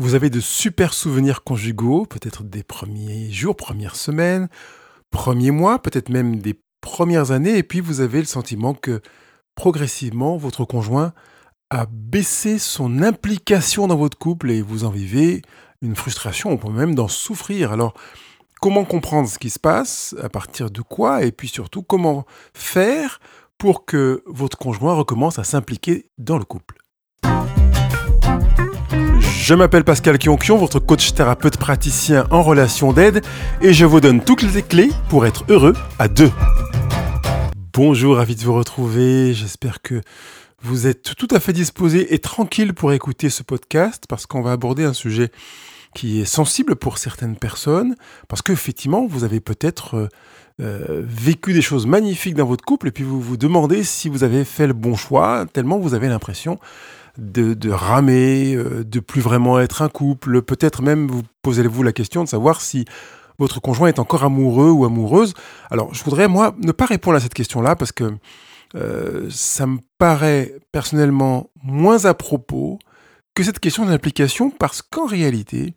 Vous 0.00 0.14
avez 0.14 0.30
de 0.30 0.38
super 0.38 0.94
souvenirs 0.94 1.42
conjugaux, 1.42 2.06
peut-être 2.06 2.44
des 2.44 2.62
premiers 2.62 3.32
jours, 3.32 3.56
premières 3.56 3.96
semaines, 3.96 4.48
premiers 5.10 5.50
mois, 5.50 5.82
peut-être 5.82 6.08
même 6.08 6.36
des 6.36 6.54
premières 6.80 7.32
années, 7.32 7.58
et 7.58 7.64
puis 7.64 7.80
vous 7.80 8.00
avez 8.00 8.20
le 8.20 8.24
sentiment 8.24 8.74
que 8.74 9.00
progressivement, 9.56 10.36
votre 10.36 10.64
conjoint 10.64 11.14
a 11.70 11.86
baissé 11.90 12.60
son 12.60 13.02
implication 13.02 13.88
dans 13.88 13.96
votre 13.96 14.16
couple 14.16 14.52
et 14.52 14.62
vous 14.62 14.84
en 14.84 14.90
vivez 14.90 15.42
une 15.82 15.96
frustration, 15.96 16.52
on 16.52 16.58
peut 16.58 16.70
même 16.70 16.94
d'en 16.94 17.08
souffrir. 17.08 17.72
Alors, 17.72 17.94
comment 18.60 18.84
comprendre 18.84 19.28
ce 19.28 19.40
qui 19.40 19.50
se 19.50 19.58
passe, 19.58 20.14
à 20.22 20.28
partir 20.28 20.70
de 20.70 20.80
quoi, 20.80 21.24
et 21.24 21.32
puis 21.32 21.48
surtout, 21.48 21.82
comment 21.82 22.24
faire 22.54 23.18
pour 23.58 23.84
que 23.84 24.22
votre 24.26 24.58
conjoint 24.58 24.94
recommence 24.94 25.40
à 25.40 25.44
s'impliquer 25.44 26.08
dans 26.18 26.38
le 26.38 26.44
couple? 26.44 26.77
Je 29.48 29.54
m'appelle 29.54 29.82
Pascal 29.82 30.18
Kionkion, 30.18 30.58
votre 30.58 30.78
coach 30.78 31.14
thérapeute 31.14 31.56
praticien 31.56 32.26
en 32.30 32.42
relation 32.42 32.92
d'aide, 32.92 33.24
et 33.62 33.72
je 33.72 33.86
vous 33.86 33.98
donne 33.98 34.22
toutes 34.22 34.42
les 34.42 34.60
clés 34.60 34.90
pour 35.08 35.24
être 35.24 35.46
heureux 35.48 35.72
à 35.98 36.06
deux. 36.06 36.30
Bonjour, 37.72 38.16
ravi 38.16 38.36
de 38.36 38.42
vous 38.42 38.52
retrouver. 38.52 39.32
J'espère 39.32 39.80
que 39.80 40.02
vous 40.60 40.86
êtes 40.86 41.14
tout 41.16 41.28
à 41.30 41.40
fait 41.40 41.54
disposé 41.54 42.12
et 42.12 42.18
tranquille 42.18 42.74
pour 42.74 42.92
écouter 42.92 43.30
ce 43.30 43.42
podcast 43.42 44.04
parce 44.06 44.26
qu'on 44.26 44.42
va 44.42 44.52
aborder 44.52 44.84
un 44.84 44.92
sujet 44.92 45.30
qui 45.94 46.20
est 46.20 46.26
sensible 46.26 46.76
pour 46.76 46.98
certaines 46.98 47.36
personnes 47.36 47.94
parce 48.28 48.42
qu'effectivement, 48.42 49.06
vous 49.06 49.24
avez 49.24 49.40
peut-être 49.40 49.94
euh, 49.94 50.08
euh, 50.60 51.02
vécu 51.06 51.54
des 51.54 51.62
choses 51.62 51.86
magnifiques 51.86 52.34
dans 52.34 52.44
votre 52.44 52.66
couple 52.66 52.88
et 52.88 52.90
puis 52.90 53.04
vous 53.04 53.22
vous 53.22 53.38
demandez 53.38 53.82
si 53.82 54.10
vous 54.10 54.24
avez 54.24 54.44
fait 54.44 54.66
le 54.66 54.74
bon 54.74 54.94
choix 54.94 55.46
tellement 55.50 55.78
vous 55.78 55.94
avez 55.94 56.08
l'impression 56.08 56.58
de, 57.18 57.70
ramer, 57.70 58.54
euh, 58.54 58.84
de 58.84 59.00
plus 59.00 59.20
vraiment 59.20 59.60
être 59.60 59.82
un 59.82 59.88
couple. 59.88 60.42
Peut-être 60.42 60.82
même 60.82 61.08
vous 61.08 61.22
posez-vous 61.42 61.82
la 61.82 61.92
question 61.92 62.24
de 62.24 62.28
savoir 62.28 62.60
si 62.60 62.84
votre 63.38 63.60
conjoint 63.60 63.88
est 63.88 63.98
encore 63.98 64.24
amoureux 64.24 64.70
ou 64.70 64.84
amoureuse. 64.84 65.34
Alors, 65.70 65.92
je 65.94 66.02
voudrais, 66.04 66.28
moi, 66.28 66.54
ne 66.62 66.72
pas 66.72 66.86
répondre 66.86 67.16
à 67.16 67.20
cette 67.20 67.34
question-là 67.34 67.76
parce 67.76 67.92
que 67.92 68.14
euh, 68.74 69.26
ça 69.30 69.66
me 69.66 69.78
paraît 69.98 70.54
personnellement 70.72 71.50
moins 71.62 72.04
à 72.04 72.14
propos 72.14 72.78
que 73.34 73.42
cette 73.42 73.60
question 73.60 73.84
d'implication 73.84 74.50
parce 74.50 74.82
qu'en 74.82 75.06
réalité, 75.06 75.74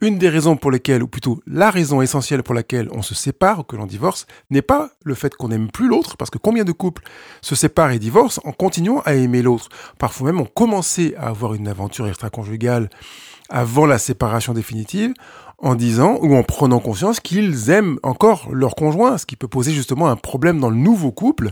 une 0.00 0.18
des 0.18 0.28
raisons 0.28 0.56
pour 0.56 0.70
lesquelles, 0.70 1.02
ou 1.02 1.08
plutôt 1.08 1.40
la 1.46 1.70
raison 1.70 2.00
essentielle 2.02 2.42
pour 2.42 2.54
laquelle 2.54 2.88
on 2.92 3.02
se 3.02 3.14
sépare 3.14 3.60
ou 3.60 3.62
que 3.62 3.76
l'on 3.76 3.86
divorce, 3.86 4.26
n'est 4.50 4.62
pas 4.62 4.90
le 5.04 5.14
fait 5.14 5.34
qu'on 5.34 5.48
n'aime 5.48 5.70
plus 5.70 5.88
l'autre, 5.88 6.16
parce 6.16 6.30
que 6.30 6.38
combien 6.38 6.64
de 6.64 6.72
couples 6.72 7.02
se 7.42 7.54
séparent 7.54 7.90
et 7.90 7.98
divorcent 7.98 8.42
en 8.44 8.52
continuant 8.52 9.00
à 9.04 9.14
aimer 9.14 9.42
l'autre? 9.42 9.68
Parfois 9.98 10.32
même 10.32 10.40
ont 10.40 10.46
commencé 10.46 11.14
à 11.18 11.28
avoir 11.28 11.54
une 11.54 11.68
aventure 11.68 12.06
extra-conjugale 12.06 12.88
avant 13.48 13.86
la 13.86 13.98
séparation 13.98 14.52
définitive, 14.52 15.14
en 15.60 15.74
disant 15.74 16.18
ou 16.22 16.36
en 16.36 16.42
prenant 16.42 16.78
conscience 16.78 17.18
qu'ils 17.20 17.70
aiment 17.70 17.98
encore 18.02 18.48
leur 18.52 18.74
conjoint, 18.74 19.18
ce 19.18 19.26
qui 19.26 19.36
peut 19.36 19.48
poser 19.48 19.72
justement 19.72 20.08
un 20.08 20.16
problème 20.16 20.60
dans 20.60 20.70
le 20.70 20.76
nouveau 20.76 21.10
couple. 21.10 21.50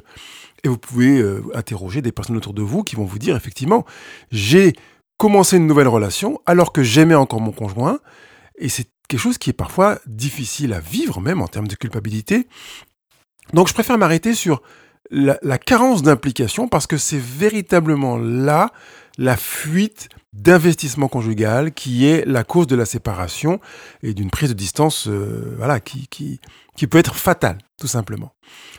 Et 0.63 0.69
vous 0.69 0.79
pouvez 0.79 1.19
euh, 1.19 1.43
interroger 1.55 2.03
des 2.03 2.13
personnes 2.13 2.37
autour 2.37 2.55
de 2.55 2.63
vous 2.63 2.83
qui 2.83 2.97
vont 2.97 3.05
vous 3.05 3.19
dire 3.19 3.37
effectivement, 3.37 3.85
j'ai 4.31 4.75
commencé 5.17 5.57
une 5.57 5.67
nouvelle 5.67 5.89
relation 5.89 6.41
alors 6.47 6.73
que 6.73 6.83
j'aimais 6.83 7.15
encore 7.15 7.41
mon 7.41 7.53
conjoint, 7.53 7.99
et 8.59 8.69
c'est 8.69 8.89
quelque 9.09 9.21
chose 9.21 9.39
qui 9.39 9.51
est 9.51 9.55
parfois 9.55 9.99
difficile 10.07 10.73
à 10.73 10.81
vivre, 10.81 11.21
même 11.21 11.41
en 11.41 11.49
termes 11.49 11.69
de 11.69 11.75
culpabilité. 11.75 12.49
Donc 13.53 13.69
je 13.69 13.75
préfère 13.75 13.99
m'arrêter 13.99 14.35
sur 14.35 14.63
la, 15.11 15.59
carence 15.59 16.03
d'implication 16.03 16.69
parce 16.69 16.87
que 16.87 16.97
c'est 16.97 17.21
véritablement 17.21 18.17
là 18.19 18.73
la 19.19 19.37
fuite 19.37 20.09
d'investissement 20.33 21.09
conjugal 21.09 21.73
qui 21.73 22.07
est 22.07 22.27
la 22.27 22.45
cause 22.45 22.67
de 22.67 22.77
la 22.77 22.85
séparation 22.85 23.61
et 24.03 24.13
d'une 24.13 24.31
prise 24.31 24.51
de 24.51 24.55
distance 24.55 25.09
euh, 25.09 25.55
voilà, 25.57 25.81
qui, 25.81 26.09
qui, 26.09 26.41
qui, 26.77 26.87
peut 26.87 26.99
être 26.99 27.15
fatale, 27.15 27.59
tout 27.81 27.87
simplement. 27.87 28.35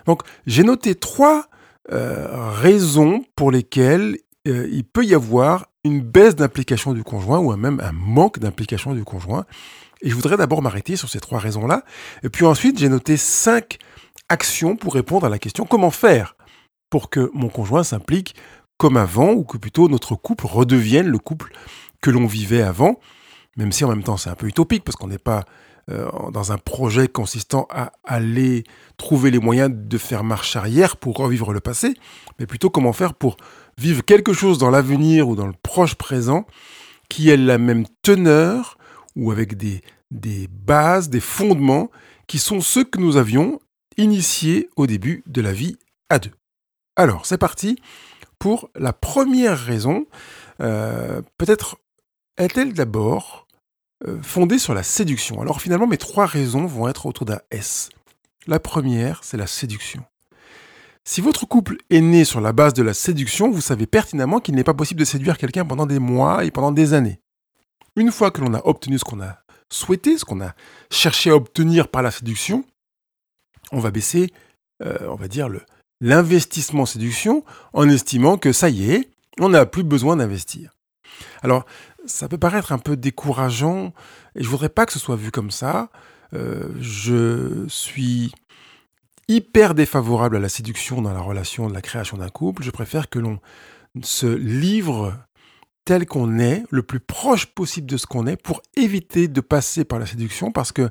Donc 0.05 0.21
j'ai 0.45 0.63
noté 0.63 0.95
trois 0.95 1.47
euh, 1.91 2.51
raisons 2.51 3.23
pour 3.35 3.49
lesquelles 3.49 4.17
euh, 4.47 4.67
il 4.71 4.83
peut 4.83 5.05
y 5.05 5.13
avoir 5.13 5.67
une 5.83 6.01
baisse 6.01 6.35
d'implication 6.35 6.93
du 6.93 7.03
conjoint 7.03 7.39
ou 7.39 7.55
même 7.55 7.79
un 7.83 7.91
manque 7.91 8.39
d'implication 8.39 8.93
du 8.93 9.03
conjoint. 9.03 9.45
Et 10.01 10.09
je 10.09 10.15
voudrais 10.15 10.37
d'abord 10.37 10.61
m'arrêter 10.61 10.95
sur 10.95 11.09
ces 11.09 11.19
trois 11.19 11.39
raisons-là. 11.39 11.83
Et 12.23 12.29
puis 12.29 12.45
ensuite, 12.45 12.77
j'ai 12.77 12.89
noté 12.89 13.17
cinq 13.17 13.79
actions 14.29 14.75
pour 14.75 14.93
répondre 14.93 15.25
à 15.25 15.29
la 15.29 15.39
question 15.39 15.65
comment 15.65 15.91
faire 15.91 16.35
pour 16.89 17.09
que 17.09 17.31
mon 17.33 17.49
conjoint 17.49 17.83
s'implique 17.83 18.35
comme 18.77 18.97
avant, 18.97 19.31
ou 19.31 19.43
que 19.43 19.57
plutôt 19.57 19.89
notre 19.89 20.15
couple 20.15 20.45
redevienne 20.45 21.07
le 21.07 21.17
couple 21.17 21.51
que 21.99 22.11
l'on 22.11 22.27
vivait 22.27 22.61
avant, 22.61 22.99
même 23.57 23.71
si 23.71 23.83
en 23.83 23.89
même 23.89 24.03
temps 24.03 24.17
c'est 24.17 24.29
un 24.29 24.35
peu 24.35 24.47
utopique, 24.47 24.83
parce 24.83 24.95
qu'on 24.95 25.07
n'est 25.07 25.17
pas 25.17 25.45
euh, 25.89 26.09
dans 26.31 26.51
un 26.51 26.57
projet 26.57 27.07
consistant 27.07 27.65
à 27.71 27.91
aller 28.03 28.65
trouver 28.97 29.31
les 29.31 29.39
moyens 29.39 29.71
de 29.73 29.97
faire 29.97 30.23
marche 30.23 30.55
arrière 30.55 30.97
pour 30.97 31.17
revivre 31.17 31.53
le 31.53 31.59
passé, 31.59 31.95
mais 32.39 32.45
plutôt 32.45 32.69
comment 32.69 32.93
faire 32.93 33.15
pour 33.15 33.37
vivre 33.79 34.03
quelque 34.03 34.33
chose 34.33 34.57
dans 34.57 34.69
l'avenir 34.69 35.29
ou 35.29 35.35
dans 35.35 35.47
le 35.47 35.53
proche 35.61 35.95
présent 35.95 36.45
qui 37.09 37.29
ait 37.29 37.37
la 37.37 37.57
même 37.57 37.85
teneur 38.01 38.77
ou 39.15 39.31
avec 39.31 39.55
des, 39.55 39.81
des 40.11 40.47
bases, 40.47 41.09
des 41.09 41.19
fondements 41.19 41.89
qui 42.27 42.39
sont 42.39 42.61
ceux 42.61 42.83
que 42.83 42.99
nous 42.99 43.17
avions 43.17 43.59
initiés 43.97 44.69
au 44.75 44.87
début 44.87 45.23
de 45.27 45.41
la 45.41 45.53
vie 45.53 45.77
à 46.09 46.19
deux. 46.19 46.31
Alors, 46.95 47.25
c'est 47.25 47.37
parti 47.37 47.79
pour 48.39 48.69
la 48.75 48.93
première 48.93 49.57
raison. 49.57 50.05
Euh, 50.61 51.21
peut-être 51.37 51.77
est-elle 52.37 52.73
d'abord 52.73 53.47
euh, 54.07 54.21
fondée 54.21 54.59
sur 54.59 54.73
la 54.73 54.83
séduction. 54.83 55.41
Alors 55.41 55.61
finalement, 55.61 55.87
mes 55.87 55.97
trois 55.97 56.25
raisons 56.25 56.65
vont 56.65 56.87
être 56.87 57.05
autour 57.05 57.25
d'un 57.25 57.39
S. 57.49 57.89
La 58.45 58.59
première, 58.59 59.23
c'est 59.23 59.37
la 59.37 59.47
séduction. 59.47 60.03
Si 61.09 61.21
votre 61.21 61.47
couple 61.47 61.77
est 61.89 62.01
né 62.01 62.25
sur 62.25 62.41
la 62.41 62.51
base 62.51 62.73
de 62.73 62.83
la 62.83 62.93
séduction, 62.93 63.49
vous 63.49 63.61
savez 63.61 63.87
pertinemment 63.87 64.41
qu'il 64.41 64.55
n'est 64.55 64.65
pas 64.65 64.73
possible 64.73 64.99
de 64.99 65.05
séduire 65.05 65.37
quelqu'un 65.37 65.63
pendant 65.63 65.85
des 65.85 65.99
mois 65.99 66.43
et 66.43 66.51
pendant 66.51 66.73
des 66.73 66.93
années. 66.93 67.21
Une 67.95 68.11
fois 68.11 68.29
que 68.29 68.41
l'on 68.41 68.53
a 68.53 68.61
obtenu 68.65 68.99
ce 68.99 69.05
qu'on 69.05 69.21
a 69.21 69.39
souhaité, 69.71 70.17
ce 70.17 70.25
qu'on 70.25 70.41
a 70.41 70.53
cherché 70.91 71.29
à 71.29 71.35
obtenir 71.37 71.87
par 71.87 72.01
la 72.01 72.11
séduction, 72.11 72.65
on 73.71 73.79
va 73.79 73.89
baisser, 73.89 74.33
euh, 74.83 74.97
on 75.07 75.15
va 75.15 75.29
dire, 75.29 75.47
l'investissement 76.01 76.85
séduction 76.85 77.45
en 77.71 77.87
estimant 77.87 78.37
que 78.37 78.51
ça 78.51 78.67
y 78.67 78.91
est, 78.91 79.09
on 79.39 79.47
n'a 79.47 79.65
plus 79.65 79.83
besoin 79.83 80.17
d'investir. 80.17 80.71
Alors, 81.41 81.65
ça 82.05 82.27
peut 82.27 82.37
paraître 82.37 82.73
un 82.73 82.79
peu 82.79 82.97
décourageant, 82.97 83.93
et 84.35 84.43
je 84.43 84.49
voudrais 84.49 84.67
pas 84.67 84.85
que 84.85 84.91
ce 84.91 84.99
soit 84.99 85.15
vu 85.15 85.31
comme 85.31 85.51
ça. 85.51 85.89
Euh, 86.33 86.67
je 86.81 87.65
suis 87.69 88.33
hyper 89.27 89.75
défavorable 89.75 90.37
à 90.37 90.39
la 90.39 90.49
séduction 90.49 91.01
dans 91.01 91.13
la 91.13 91.19
relation 91.19 91.67
de 91.67 91.73
la 91.73 91.81
création 91.81 92.17
d'un 92.17 92.29
couple. 92.29 92.63
Je 92.63 92.71
préfère 92.71 93.09
que 93.09 93.19
l'on 93.19 93.39
se 94.01 94.27
livre 94.27 95.17
tel 95.85 96.05
qu'on 96.05 96.39
est, 96.39 96.63
le 96.69 96.83
plus 96.83 96.99
proche 96.99 97.45
possible 97.45 97.87
de 97.87 97.97
ce 97.97 98.05
qu'on 98.05 98.27
est, 98.27 98.35
pour 98.35 98.61
éviter 98.75 99.27
de 99.27 99.41
passer 99.41 99.85
par 99.85 99.99
la 99.99 100.05
séduction, 100.05 100.51
parce 100.51 100.71
que 100.71 100.89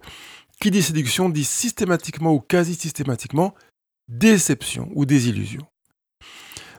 qui 0.61 0.71
dit 0.71 0.83
séduction 0.83 1.29
dit 1.29 1.45
systématiquement 1.45 2.33
ou 2.33 2.41
quasi 2.41 2.75
systématiquement 2.75 3.55
déception 4.09 4.91
ou 4.95 5.05
désillusion. 5.05 5.67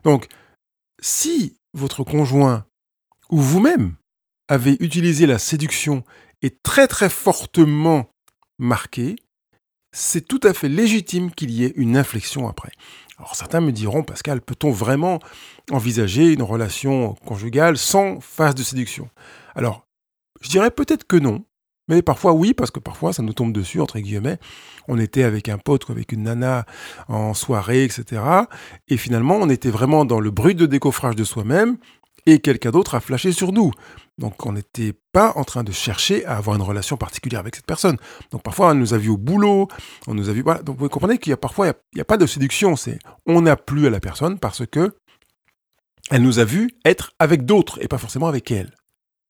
Donc, 0.03 0.27
si 0.99 1.57
votre 1.73 2.03
conjoint 2.03 2.65
ou 3.29 3.39
vous-même 3.39 3.95
avez 4.47 4.77
utilisé 4.79 5.25
la 5.25 5.37
séduction 5.37 6.03
et 6.41 6.49
très 6.49 6.87
très 6.87 7.09
fortement 7.09 8.09
marqué, 8.57 9.15
c'est 9.91 10.27
tout 10.27 10.39
à 10.43 10.53
fait 10.53 10.69
légitime 10.69 11.31
qu'il 11.31 11.51
y 11.51 11.63
ait 11.63 11.73
une 11.75 11.97
inflexion 11.97 12.47
après. 12.47 12.71
Alors 13.17 13.35
certains 13.35 13.61
me 13.61 13.71
diront, 13.71 14.03
Pascal, 14.03 14.41
peut-on 14.41 14.71
vraiment 14.71 15.19
envisager 15.71 16.31
une 16.33 16.43
relation 16.43 17.15
conjugale 17.25 17.77
sans 17.77 18.19
phase 18.19 18.55
de 18.55 18.63
séduction? 18.63 19.09
Alors, 19.55 19.87
je 20.41 20.49
dirais 20.49 20.69
peut-être 20.69 21.05
que 21.05 21.17
non, 21.17 21.43
mais 21.87 22.01
parfois 22.01 22.33
oui, 22.33 22.53
parce 22.53 22.69
que 22.69 22.79
parfois 22.79 23.13
ça 23.13 23.23
nous 23.23 23.33
tombe 23.33 23.53
dessus, 23.53 23.81
entre 23.81 23.99
guillemets. 23.99 24.37
On 24.87 24.99
était 24.99 25.23
avec 25.23 25.49
un 25.49 25.57
pote 25.57 25.87
ou 25.87 25.93
avec 25.93 26.11
une 26.11 26.23
nana 26.23 26.65
en 27.07 27.33
soirée, 27.33 27.83
etc. 27.83 28.21
Et 28.87 28.97
finalement, 28.97 29.37
on 29.37 29.49
était 29.49 29.69
vraiment 29.71 30.05
dans 30.05 30.19
le 30.19 30.29
bruit 30.29 30.55
de 30.55 30.65
décoffrage 30.65 31.15
de 31.15 31.23
soi-même 31.23 31.77
et 32.27 32.39
quelqu'un 32.39 32.71
d'autre 32.71 32.93
a 32.93 32.99
flashé 32.99 33.31
sur 33.31 33.51
nous. 33.53 33.71
Donc 34.19 34.45
on 34.45 34.51
n'était 34.51 34.93
pas 35.13 35.31
en 35.35 35.43
train 35.43 35.63
de 35.63 35.71
chercher 35.71 36.25
à 36.25 36.37
avoir 36.37 36.55
une 36.55 36.61
relation 36.61 36.97
particulière 36.97 37.39
avec 37.39 37.55
cette 37.55 37.65
personne. 37.65 37.97
Donc 38.31 38.43
parfois 38.43 38.71
on 38.71 38.75
nous 38.75 38.93
a 38.93 38.97
vu 38.97 39.09
au 39.09 39.17
boulot, 39.17 39.67
on 40.07 40.13
nous 40.13 40.29
a 40.29 40.33
vu... 40.33 40.41
Voilà. 40.41 40.61
Donc 40.61 40.77
vous 40.77 40.89
comprenez 40.89 41.17
qu'il 41.17 41.29
y 41.31 41.33
a 41.33 41.37
parfois, 41.37 41.67
il 41.67 41.73
n'y 41.95 42.01
a, 42.01 42.05
pas 42.05 42.17
de 42.17 42.27
séduction, 42.27 42.75
c'est 42.75 42.99
on 43.25 43.41
n'a 43.41 43.55
plus 43.55 43.87
à 43.87 43.89
la 43.89 44.01
personne 44.01 44.39
parce 44.39 44.65
que 44.65 44.93
elle 46.11 46.21
nous 46.21 46.39
a 46.39 46.43
vu 46.43 46.69
être 46.85 47.13
avec 47.17 47.45
d'autres 47.45 47.81
et 47.81 47.87
pas 47.87 47.97
forcément 47.97 48.27
avec 48.27 48.51
elle. 48.51 48.75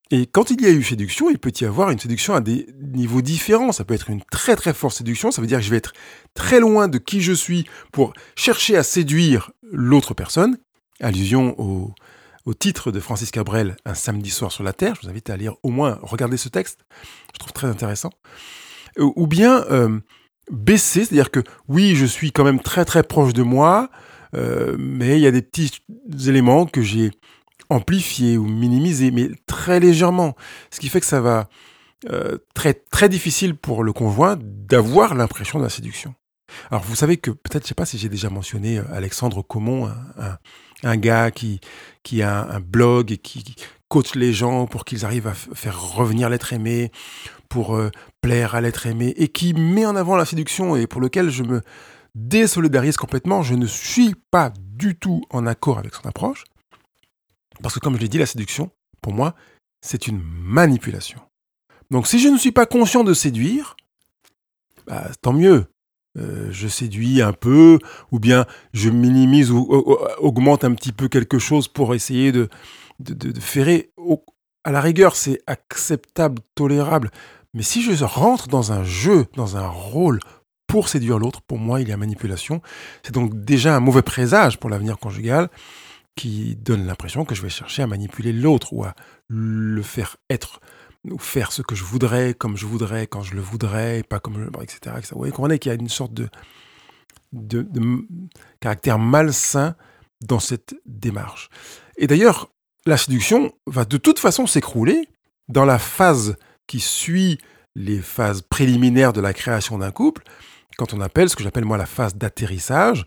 Et 0.09 0.25
quand 0.25 0.49
il 0.49 0.61
y 0.61 0.65
a 0.65 0.69
eu 0.69 0.81
séduction, 0.81 1.29
il 1.29 1.37
peut 1.37 1.51
y 1.59 1.65
avoir 1.65 1.91
une 1.91 1.99
séduction 1.99 2.33
à 2.33 2.39
des 2.39 2.67
niveaux 2.81 3.21
différents. 3.21 3.73
Ça 3.73 3.83
peut 3.83 3.93
être 3.93 4.09
une 4.09 4.23
très 4.31 4.55
très 4.55 4.73
forte 4.73 4.95
séduction, 4.95 5.31
ça 5.31 5.41
veut 5.41 5.47
dire 5.47 5.59
que 5.59 5.65
je 5.65 5.69
vais 5.69 5.77
être 5.77 5.93
très 6.33 6.59
loin 6.59 6.87
de 6.87 6.97
qui 6.97 7.21
je 7.21 7.33
suis 7.33 7.67
pour 7.91 8.13
chercher 8.35 8.75
à 8.75 8.83
séduire 8.83 9.51
l'autre 9.61 10.13
personne. 10.15 10.57
Allusion 10.99 11.59
au, 11.59 11.93
au 12.47 12.53
titre 12.53 12.93
de 12.93 13.01
Francis 13.01 13.29
Cabrel, 13.29 13.75
Un 13.85 13.93
samedi 13.93 14.29
soir 14.29 14.53
sur 14.53 14.63
la 14.63 14.71
Terre. 14.71 14.95
Je 14.95 15.01
vous 15.01 15.09
invite 15.09 15.29
à 15.29 15.35
lire 15.35 15.55
au 15.63 15.69
moins, 15.69 15.99
regarder 16.01 16.37
ce 16.37 16.47
texte. 16.47 16.79
Je 17.33 17.39
trouve 17.39 17.51
très 17.51 17.67
intéressant. 17.67 18.09
Ou 18.97 19.27
bien 19.27 19.65
euh, 19.69 19.99
baisser, 20.49 21.03
c'est-à-dire 21.03 21.29
que 21.29 21.41
oui, 21.67 21.93
je 21.95 22.05
suis 22.05 22.31
quand 22.31 22.45
même 22.45 22.61
très 22.61 22.85
très 22.85 23.03
proche 23.03 23.33
de 23.33 23.43
moi, 23.43 23.89
euh, 24.33 24.77
mais 24.79 25.17
il 25.17 25.21
y 25.21 25.27
a 25.27 25.31
des 25.31 25.41
petits 25.41 25.83
éléments 26.25 26.65
que 26.65 26.81
j'ai 26.81 27.11
amplifiés 27.69 28.37
ou 28.37 28.45
minimisés, 28.45 29.11
mais 29.11 29.29
très 29.45 29.81
légèrement. 29.81 30.33
Ce 30.71 30.79
qui 30.79 30.87
fait 30.87 31.01
que 31.01 31.05
ça 31.05 31.19
va 31.19 31.49
euh, 32.09 32.37
très 32.53 32.73
très 32.73 33.09
difficile 33.09 33.55
pour 33.55 33.83
le 33.83 33.91
conjoint 33.91 34.39
d'avoir 34.41 35.15
l'impression 35.15 35.59
de 35.59 35.65
la 35.65 35.69
séduction. 35.69 36.15
Alors 36.71 36.83
vous 36.83 36.95
savez 36.95 37.17
que 37.17 37.31
peut-être, 37.31 37.63
je 37.63 37.69
sais 37.69 37.75
pas 37.75 37.85
si 37.85 37.97
j'ai 37.97 38.09
déjà 38.09 38.29
mentionné 38.29 38.79
Alexandre 38.91 39.41
Comon, 39.41 39.91
un, 40.83 40.97
gars 40.97 41.31
qui, 41.31 41.59
qui 42.03 42.21
a 42.21 42.43
un 42.49 42.59
blog 42.59 43.11
et 43.11 43.17
qui 43.17 43.55
coach 43.87 44.15
les 44.15 44.33
gens 44.33 44.67
pour 44.67 44.85
qu'ils 44.85 45.05
arrivent 45.05 45.27
à 45.27 45.33
faire 45.33 45.81
revenir 45.93 46.29
l'être 46.29 46.53
aimé, 46.53 46.91
pour 47.49 47.75
euh, 47.75 47.89
plaire 48.21 48.55
à 48.55 48.61
l'être 48.61 48.85
aimé, 48.85 49.13
et 49.17 49.27
qui 49.29 49.53
met 49.53 49.85
en 49.85 49.95
avant 49.95 50.15
la 50.15 50.25
séduction 50.25 50.75
et 50.75 50.87
pour 50.87 51.01
lequel 51.01 51.29
je 51.29 51.43
me 51.43 51.61
désolidarise 52.15 52.97
complètement. 52.97 53.43
Je 53.43 53.55
ne 53.55 53.65
suis 53.65 54.15
pas 54.31 54.51
du 54.59 54.97
tout 54.97 55.23
en 55.29 55.45
accord 55.45 55.79
avec 55.79 55.95
son 55.95 56.07
approche, 56.07 56.43
parce 57.61 57.75
que 57.75 57.79
comme 57.79 57.95
je 57.95 58.01
l'ai 58.01 58.09
dit, 58.09 58.17
la 58.17 58.25
séduction, 58.25 58.71
pour 59.01 59.13
moi, 59.13 59.35
c'est 59.81 60.07
une 60.07 60.21
manipulation. 60.21 61.19
Donc 61.91 62.07
si 62.07 62.19
je 62.19 62.27
ne 62.27 62.37
suis 62.37 62.51
pas 62.51 62.65
conscient 62.65 63.03
de 63.03 63.13
séduire, 63.13 63.77
bah, 64.85 65.09
tant 65.21 65.33
mieux. 65.33 65.65
Euh, 66.17 66.47
je 66.51 66.67
séduis 66.67 67.21
un 67.21 67.33
peu, 67.33 67.79
ou 68.11 68.19
bien 68.19 68.45
je 68.73 68.89
minimise 68.89 69.51
ou, 69.51 69.97
augmente 70.19 70.63
un 70.63 70.73
petit 70.73 70.91
peu 70.91 71.07
quelque 71.07 71.39
chose 71.39 71.67
pour 71.67 71.93
essayer 71.93 72.31
de, 72.31 72.49
de, 72.99 73.39
ferrer. 73.39 73.91
à 74.63 74.71
la 74.71 74.81
rigueur, 74.81 75.15
c'est 75.15 75.41
acceptable, 75.47 76.41
tolérable. 76.55 77.11
Mais 77.53 77.63
si 77.63 77.81
je 77.81 78.03
rentre 78.03 78.47
dans 78.47 78.71
un 78.71 78.83
jeu, 78.83 79.25
dans 79.35 79.57
un 79.57 79.67
rôle 79.67 80.19
pour 80.67 80.89
séduire 80.89 81.17
l'autre, 81.17 81.41
pour 81.41 81.57
moi, 81.57 81.81
il 81.81 81.89
y 81.89 81.91
a 81.91 81.97
manipulation. 81.97 82.61
C'est 83.03 83.13
donc 83.13 83.33
déjà 83.45 83.75
un 83.75 83.79
mauvais 83.79 84.01
présage 84.01 84.59
pour 84.59 84.69
l'avenir 84.69 84.99
conjugal 84.99 85.49
qui 86.15 86.55
donne 86.55 86.85
l'impression 86.85 87.23
que 87.23 87.35
je 87.35 87.41
vais 87.41 87.49
chercher 87.49 87.83
à 87.83 87.87
manipuler 87.87 88.33
l'autre 88.33 88.73
ou 88.73 88.83
à 88.83 88.93
le 89.29 89.81
faire 89.81 90.17
être 90.29 90.59
ou 91.11 91.17
faire 91.17 91.51
ce 91.51 91.61
que 91.61 91.75
je 91.75 91.83
voudrais, 91.83 92.33
comme 92.33 92.57
je 92.57 92.65
voudrais, 92.65 93.07
quand 93.07 93.21
je 93.21 93.35
le 93.35 93.41
voudrais, 93.41 94.03
pas 94.03 94.19
comme 94.19 94.35
je, 94.35 94.63
etc., 94.63 94.95
etc. 94.97 95.09
Vous 95.11 95.19
voyez, 95.19 95.31
comprenez 95.33 95.59
qu'il 95.59 95.71
y 95.71 95.75
a 95.75 95.79
une 95.79 95.89
sorte 95.89 96.13
de, 96.13 96.29
de, 97.33 97.67
caractère 98.59 98.99
malsain 98.99 99.75
dans 100.21 100.39
cette 100.39 100.75
démarche. 100.85 101.49
Et 101.97 102.07
d'ailleurs, 102.07 102.49
la 102.85 102.97
séduction 102.97 103.53
va 103.65 103.85
de 103.85 103.97
toute 103.97 104.19
façon 104.19 104.47
s'écrouler 104.47 105.07
dans 105.49 105.65
la 105.65 105.79
phase 105.79 106.37
qui 106.67 106.79
suit 106.79 107.37
les 107.75 107.99
phases 107.99 108.41
préliminaires 108.41 109.13
de 109.13 109.21
la 109.21 109.33
création 109.33 109.77
d'un 109.77 109.91
couple, 109.91 110.23
quand 110.77 110.93
on 110.93 111.01
appelle 111.01 111.29
ce 111.29 111.35
que 111.35 111.43
j'appelle 111.43 111.65
moi 111.65 111.77
la 111.77 111.85
phase 111.85 112.15
d'atterrissage, 112.15 113.05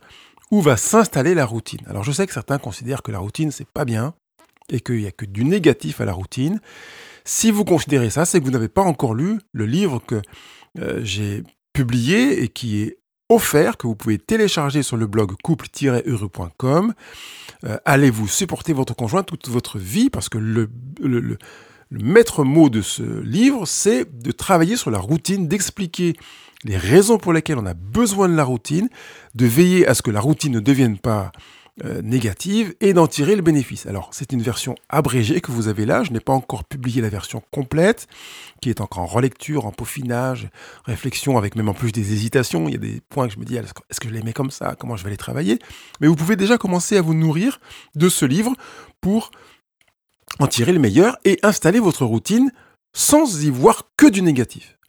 où 0.51 0.61
va 0.61 0.77
s'installer 0.77 1.35
la 1.35 1.47
routine. 1.47 1.81
Alors 1.87 2.05
je 2.05 2.13
sais 2.13 2.27
que 2.27 2.33
certains 2.33 2.59
considèrent 2.59 3.03
que 3.03 3.13
la 3.13 3.19
routine 3.19 3.51
c'est 3.51 3.69
pas 3.69 3.85
bien 3.85 4.15
et 4.69 4.81
qu'il 4.81 4.99
n'y 4.99 5.07
a 5.07 5.13
que 5.13 5.25
du 5.25 5.45
négatif 5.45 6.01
à 6.01 6.05
la 6.05 6.13
routine. 6.13 6.61
Si 7.33 7.53
vous 7.53 7.65
considérez 7.65 8.11
ça, 8.11 8.25
c'est 8.25 8.41
que 8.41 8.45
vous 8.45 8.51
n'avez 8.51 8.69
pas 8.69 8.83
encore 8.83 9.15
lu 9.15 9.39
le 9.53 9.65
livre 9.65 10.03
que 10.05 10.21
euh, 10.81 10.99
j'ai 11.05 11.45
publié 11.73 12.43
et 12.43 12.49
qui 12.49 12.83
est 12.83 12.99
offert, 13.29 13.77
que 13.77 13.87
vous 13.87 13.95
pouvez 13.95 14.19
télécharger 14.19 14.83
sur 14.83 14.97
le 14.97 15.07
blog 15.07 15.35
couple-heureux.com. 15.41 16.93
Euh, 17.63 17.79
allez-vous 17.85 18.27
supporter 18.27 18.73
votre 18.73 18.97
conjoint 18.97 19.23
toute 19.23 19.49
votre 19.49 19.79
vie? 19.79 20.11
Parce 20.11 20.29
que 20.29 20.39
le, 20.39 20.71
le 20.99 21.39
maître 21.93 22.43
mot 22.43 22.69
de 22.69 22.83
ce 22.83 23.21
livre, 23.21 23.65
c'est 23.65 24.07
de 24.13 24.33
travailler 24.33 24.75
sur 24.75 24.91
la 24.91 24.99
routine, 24.99 25.47
d'expliquer 25.47 26.15
les 26.65 26.77
raisons 26.77 27.19
pour 27.19 27.33
lesquelles 27.33 27.59
on 27.59 27.67
a 27.67 27.75
besoin 27.75 28.29
de 28.29 28.35
la 28.35 28.43
routine, 28.43 28.89
de 29.37 29.47
veiller 29.47 29.87
à 29.87 29.95
ce 29.95 30.03
que 30.03 30.11
la 30.11 30.21
routine 30.21 30.55
ne 30.55 30.61
devienne 30.61 30.99
pas 30.99 31.31
euh, 31.85 32.03
négative 32.03 32.75
et 32.81 32.93
d'en 32.93 33.07
tirer 33.07 33.37
le 33.37 33.43
bénéfice. 33.43 33.87
Alors, 33.87 34.11
c'est 34.13 34.33
une 34.33 34.43
version 34.43 34.75
abrégée 34.89 35.41
que 35.41 35.51
vous 35.51 35.69
avez 35.69 35.87
là. 35.87 36.03
Je 36.05 36.13
n'ai 36.13 36.21
pas 36.21 36.33
encore 36.33 36.65
publié 36.65 37.01
la 37.01 37.09
version 37.09 37.43
complète, 37.51 38.07
qui 38.61 38.71
est 38.71 38.81
encore 38.81 39.03
en 39.05 39.07
relecture, 39.07 39.67
en 39.67 39.73
peaufinage, 39.73 40.49
réflexion, 40.85 41.39
avec 41.39 41.57
même 41.57 41.69
en 41.69 41.75
plus 41.75 41.93
des 41.93 42.13
hésitations. 42.13 42.69
Il 42.69 42.73
y 42.73 42.77
a 42.77 42.79
des 42.79 43.01
points 43.09 43.29
que 43.29 43.35
je 43.35 43.39
me 43.39 43.45
dis, 43.45 43.57
est-ce 43.57 44.01
que 44.01 44.09
je 44.09 44.15
les 44.15 44.23
mets 44.23 44.33
comme 44.33 44.51
ça? 44.51 44.75
Comment 44.79 44.97
je 44.97 45.05
vais 45.05 45.11
les 45.11 45.17
travailler? 45.17 45.59
Mais 46.01 46.09
vous 46.09 46.17
pouvez 46.17 46.37
déjà 46.37 46.59
commencer 46.59 46.97
à 46.97 47.03
vous 47.03 47.15
nourrir 47.15 47.61
de 47.95 48.09
ce 48.09 48.25
livre 48.25 48.53
pour 49.01 49.31
en 50.39 50.47
tirer 50.47 50.73
le 50.73 50.79
meilleur 50.79 51.19
et 51.25 51.39
installer 51.43 51.81
votre 51.81 52.05
routine 52.05 52.51
sans 52.93 53.43
y 53.43 53.51
voir 53.51 53.91
que 53.97 54.07
du 54.07 54.23
négatif. 54.23 54.80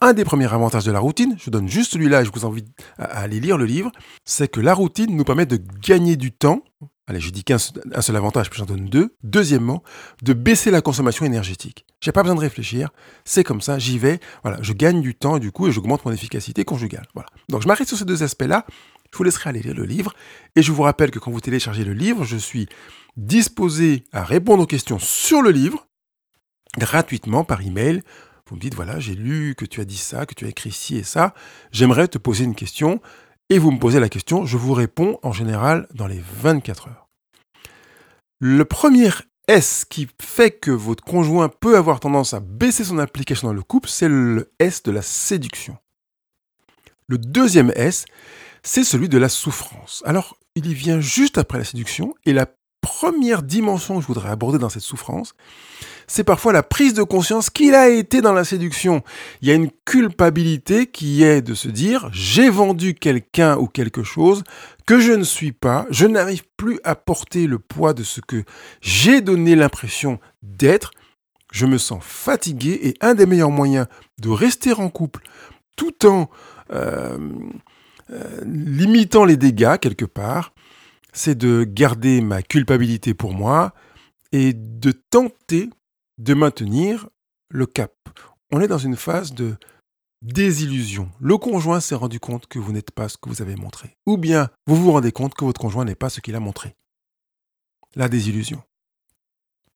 Un 0.00 0.12
des 0.12 0.24
premiers 0.24 0.52
avantages 0.52 0.84
de 0.84 0.92
la 0.92 0.98
routine, 0.98 1.36
je 1.38 1.50
donne 1.50 1.68
juste 1.68 1.92
celui-là 1.92 2.22
et 2.22 2.24
je 2.24 2.30
vous 2.32 2.46
invite 2.46 2.68
à, 2.98 3.04
aller 3.04 3.40
lire 3.40 3.58
le 3.58 3.64
livre, 3.64 3.90
c'est 4.24 4.48
que 4.48 4.60
la 4.60 4.74
routine 4.74 5.16
nous 5.16 5.24
permet 5.24 5.46
de 5.46 5.58
gagner 5.80 6.16
du 6.16 6.32
temps. 6.32 6.62
Allez, 7.06 7.20
je 7.20 7.30
dis 7.30 7.44
qu'un 7.44 7.58
seul 7.58 8.16
avantage, 8.16 8.48
puis 8.48 8.58
j'en 8.58 8.64
donne 8.64 8.86
deux. 8.86 9.16
Deuxièmement, 9.22 9.82
de 10.22 10.32
baisser 10.32 10.70
la 10.70 10.80
consommation 10.80 11.24
énergétique. 11.24 11.84
J'ai 12.00 12.12
pas 12.12 12.22
besoin 12.22 12.36
de 12.36 12.40
réfléchir, 12.40 12.90
c'est 13.24 13.44
comme 13.44 13.60
ça, 13.60 13.78
j'y 13.78 13.98
vais. 13.98 14.20
Voilà, 14.42 14.58
je 14.62 14.72
gagne 14.72 15.00
du 15.00 15.14
temps 15.14 15.36
et 15.36 15.40
du 15.40 15.52
coup, 15.52 15.70
j'augmente 15.70 16.04
mon 16.04 16.12
efficacité 16.12 16.64
conjugale. 16.64 17.06
Donc 17.48 17.62
je 17.62 17.68
m'arrête 17.68 17.88
sur 17.88 17.98
ces 17.98 18.04
deux 18.04 18.22
aspects-là. 18.22 18.66
Je 19.12 19.18
vous 19.18 19.24
laisserai 19.24 19.50
aller 19.50 19.60
lire 19.60 19.74
le 19.74 19.84
livre. 19.84 20.14
Et 20.56 20.62
je 20.62 20.72
vous 20.72 20.82
rappelle 20.82 21.10
que 21.10 21.18
quand 21.18 21.30
vous 21.30 21.40
téléchargez 21.40 21.84
le 21.84 21.92
livre, 21.92 22.24
je 22.24 22.36
suis 22.36 22.66
disposé 23.16 24.04
à 24.12 24.24
répondre 24.24 24.62
aux 24.62 24.66
questions 24.66 24.98
sur 24.98 25.42
le 25.42 25.50
livre 25.50 25.86
gratuitement 26.78 27.44
par 27.44 27.60
email 27.60 28.02
vous 28.52 28.56
me 28.56 28.60
dites, 28.60 28.74
voilà, 28.74 29.00
j'ai 29.00 29.14
lu 29.14 29.54
que 29.56 29.64
tu 29.64 29.80
as 29.80 29.86
dit 29.86 29.96
ça, 29.96 30.26
que 30.26 30.34
tu 30.34 30.44
as 30.44 30.48
écrit 30.48 30.72
ci 30.72 30.98
et 30.98 31.04
ça, 31.04 31.32
j'aimerais 31.70 32.06
te 32.06 32.18
poser 32.18 32.44
une 32.44 32.54
question, 32.54 33.00
et 33.48 33.58
vous 33.58 33.70
me 33.70 33.78
posez 33.78 33.98
la 33.98 34.10
question, 34.10 34.44
je 34.44 34.58
vous 34.58 34.74
réponds 34.74 35.18
en 35.22 35.32
général 35.32 35.88
dans 35.94 36.06
les 36.06 36.22
24 36.42 36.88
heures. 36.88 37.08
Le 38.40 38.66
premier 38.66 39.08
S 39.48 39.86
qui 39.88 40.06
fait 40.20 40.50
que 40.50 40.70
votre 40.70 41.02
conjoint 41.02 41.48
peut 41.48 41.78
avoir 41.78 41.98
tendance 41.98 42.34
à 42.34 42.40
baisser 42.40 42.84
son 42.84 42.98
application 42.98 43.48
dans 43.48 43.54
le 43.54 43.62
couple, 43.62 43.88
c'est 43.88 44.08
le 44.08 44.52
S 44.58 44.82
de 44.82 44.92
la 44.92 45.00
séduction. 45.00 45.78
Le 47.06 47.16
deuxième 47.16 47.72
S, 47.74 48.04
c'est 48.62 48.84
celui 48.84 49.08
de 49.08 49.16
la 49.16 49.30
souffrance. 49.30 50.02
Alors, 50.04 50.36
il 50.56 50.66
y 50.66 50.74
vient 50.74 51.00
juste 51.00 51.38
après 51.38 51.56
la 51.56 51.64
séduction, 51.64 52.14
et 52.26 52.34
la 52.34 52.44
première 52.82 53.42
dimension 53.42 53.96
que 53.96 54.02
je 54.02 54.06
voudrais 54.06 54.28
aborder 54.28 54.58
dans 54.58 54.68
cette 54.68 54.82
souffrance, 54.82 55.34
c'est 56.06 56.24
parfois 56.24 56.52
la 56.52 56.62
prise 56.62 56.92
de 56.92 57.02
conscience 57.02 57.48
qu'il 57.48 57.74
a 57.74 57.88
été 57.88 58.20
dans 58.20 58.34
la 58.34 58.44
séduction. 58.44 59.02
Il 59.40 59.48
y 59.48 59.50
a 59.50 59.54
une 59.54 59.70
culpabilité 59.86 60.86
qui 60.86 61.22
est 61.22 61.40
de 61.40 61.54
se 61.54 61.68
dire 61.68 62.10
j'ai 62.12 62.50
vendu 62.50 62.94
quelqu'un 62.94 63.56
ou 63.56 63.66
quelque 63.66 64.02
chose 64.02 64.42
que 64.84 65.00
je 65.00 65.12
ne 65.12 65.24
suis 65.24 65.52
pas, 65.52 65.86
je 65.90 66.06
n'arrive 66.06 66.42
plus 66.56 66.80
à 66.84 66.94
porter 66.94 67.46
le 67.46 67.58
poids 67.58 67.94
de 67.94 68.02
ce 68.02 68.20
que 68.20 68.44
j'ai 68.82 69.22
donné 69.22 69.56
l'impression 69.56 70.18
d'être, 70.42 70.90
je 71.52 71.66
me 71.66 71.78
sens 71.78 72.02
fatigué 72.04 72.78
et 72.82 72.94
un 73.00 73.14
des 73.14 73.26
meilleurs 73.26 73.50
moyens 73.50 73.86
de 74.20 74.28
rester 74.28 74.72
en 74.72 74.90
couple 74.90 75.22
tout 75.76 76.04
en 76.06 76.28
euh, 76.72 77.16
euh, 78.10 78.40
limitant 78.44 79.24
les 79.24 79.36
dégâts 79.36 79.78
quelque 79.78 80.04
part, 80.04 80.52
c'est 81.12 81.36
de 81.36 81.64
garder 81.64 82.20
ma 82.20 82.42
culpabilité 82.42 83.14
pour 83.14 83.32
moi 83.32 83.74
et 84.32 84.52
de 84.54 84.92
tenter 84.92 85.70
de 86.18 86.34
maintenir 86.34 87.08
le 87.48 87.66
cap. 87.66 87.94
On 88.50 88.60
est 88.60 88.68
dans 88.68 88.78
une 88.78 88.96
phase 88.96 89.32
de 89.32 89.56
désillusion. 90.22 91.10
Le 91.20 91.36
conjoint 91.36 91.80
s'est 91.80 91.94
rendu 91.94 92.20
compte 92.20 92.46
que 92.46 92.58
vous 92.58 92.72
n'êtes 92.72 92.90
pas 92.90 93.08
ce 93.08 93.16
que 93.16 93.28
vous 93.28 93.42
avez 93.42 93.56
montré. 93.56 93.96
Ou 94.06 94.16
bien 94.16 94.48
vous 94.66 94.76
vous 94.76 94.92
rendez 94.92 95.12
compte 95.12 95.34
que 95.34 95.44
votre 95.44 95.60
conjoint 95.60 95.84
n'est 95.84 95.94
pas 95.94 96.08
ce 96.08 96.20
qu'il 96.20 96.34
a 96.34 96.40
montré. 96.40 96.74
La 97.94 98.08
désillusion. 98.08 98.62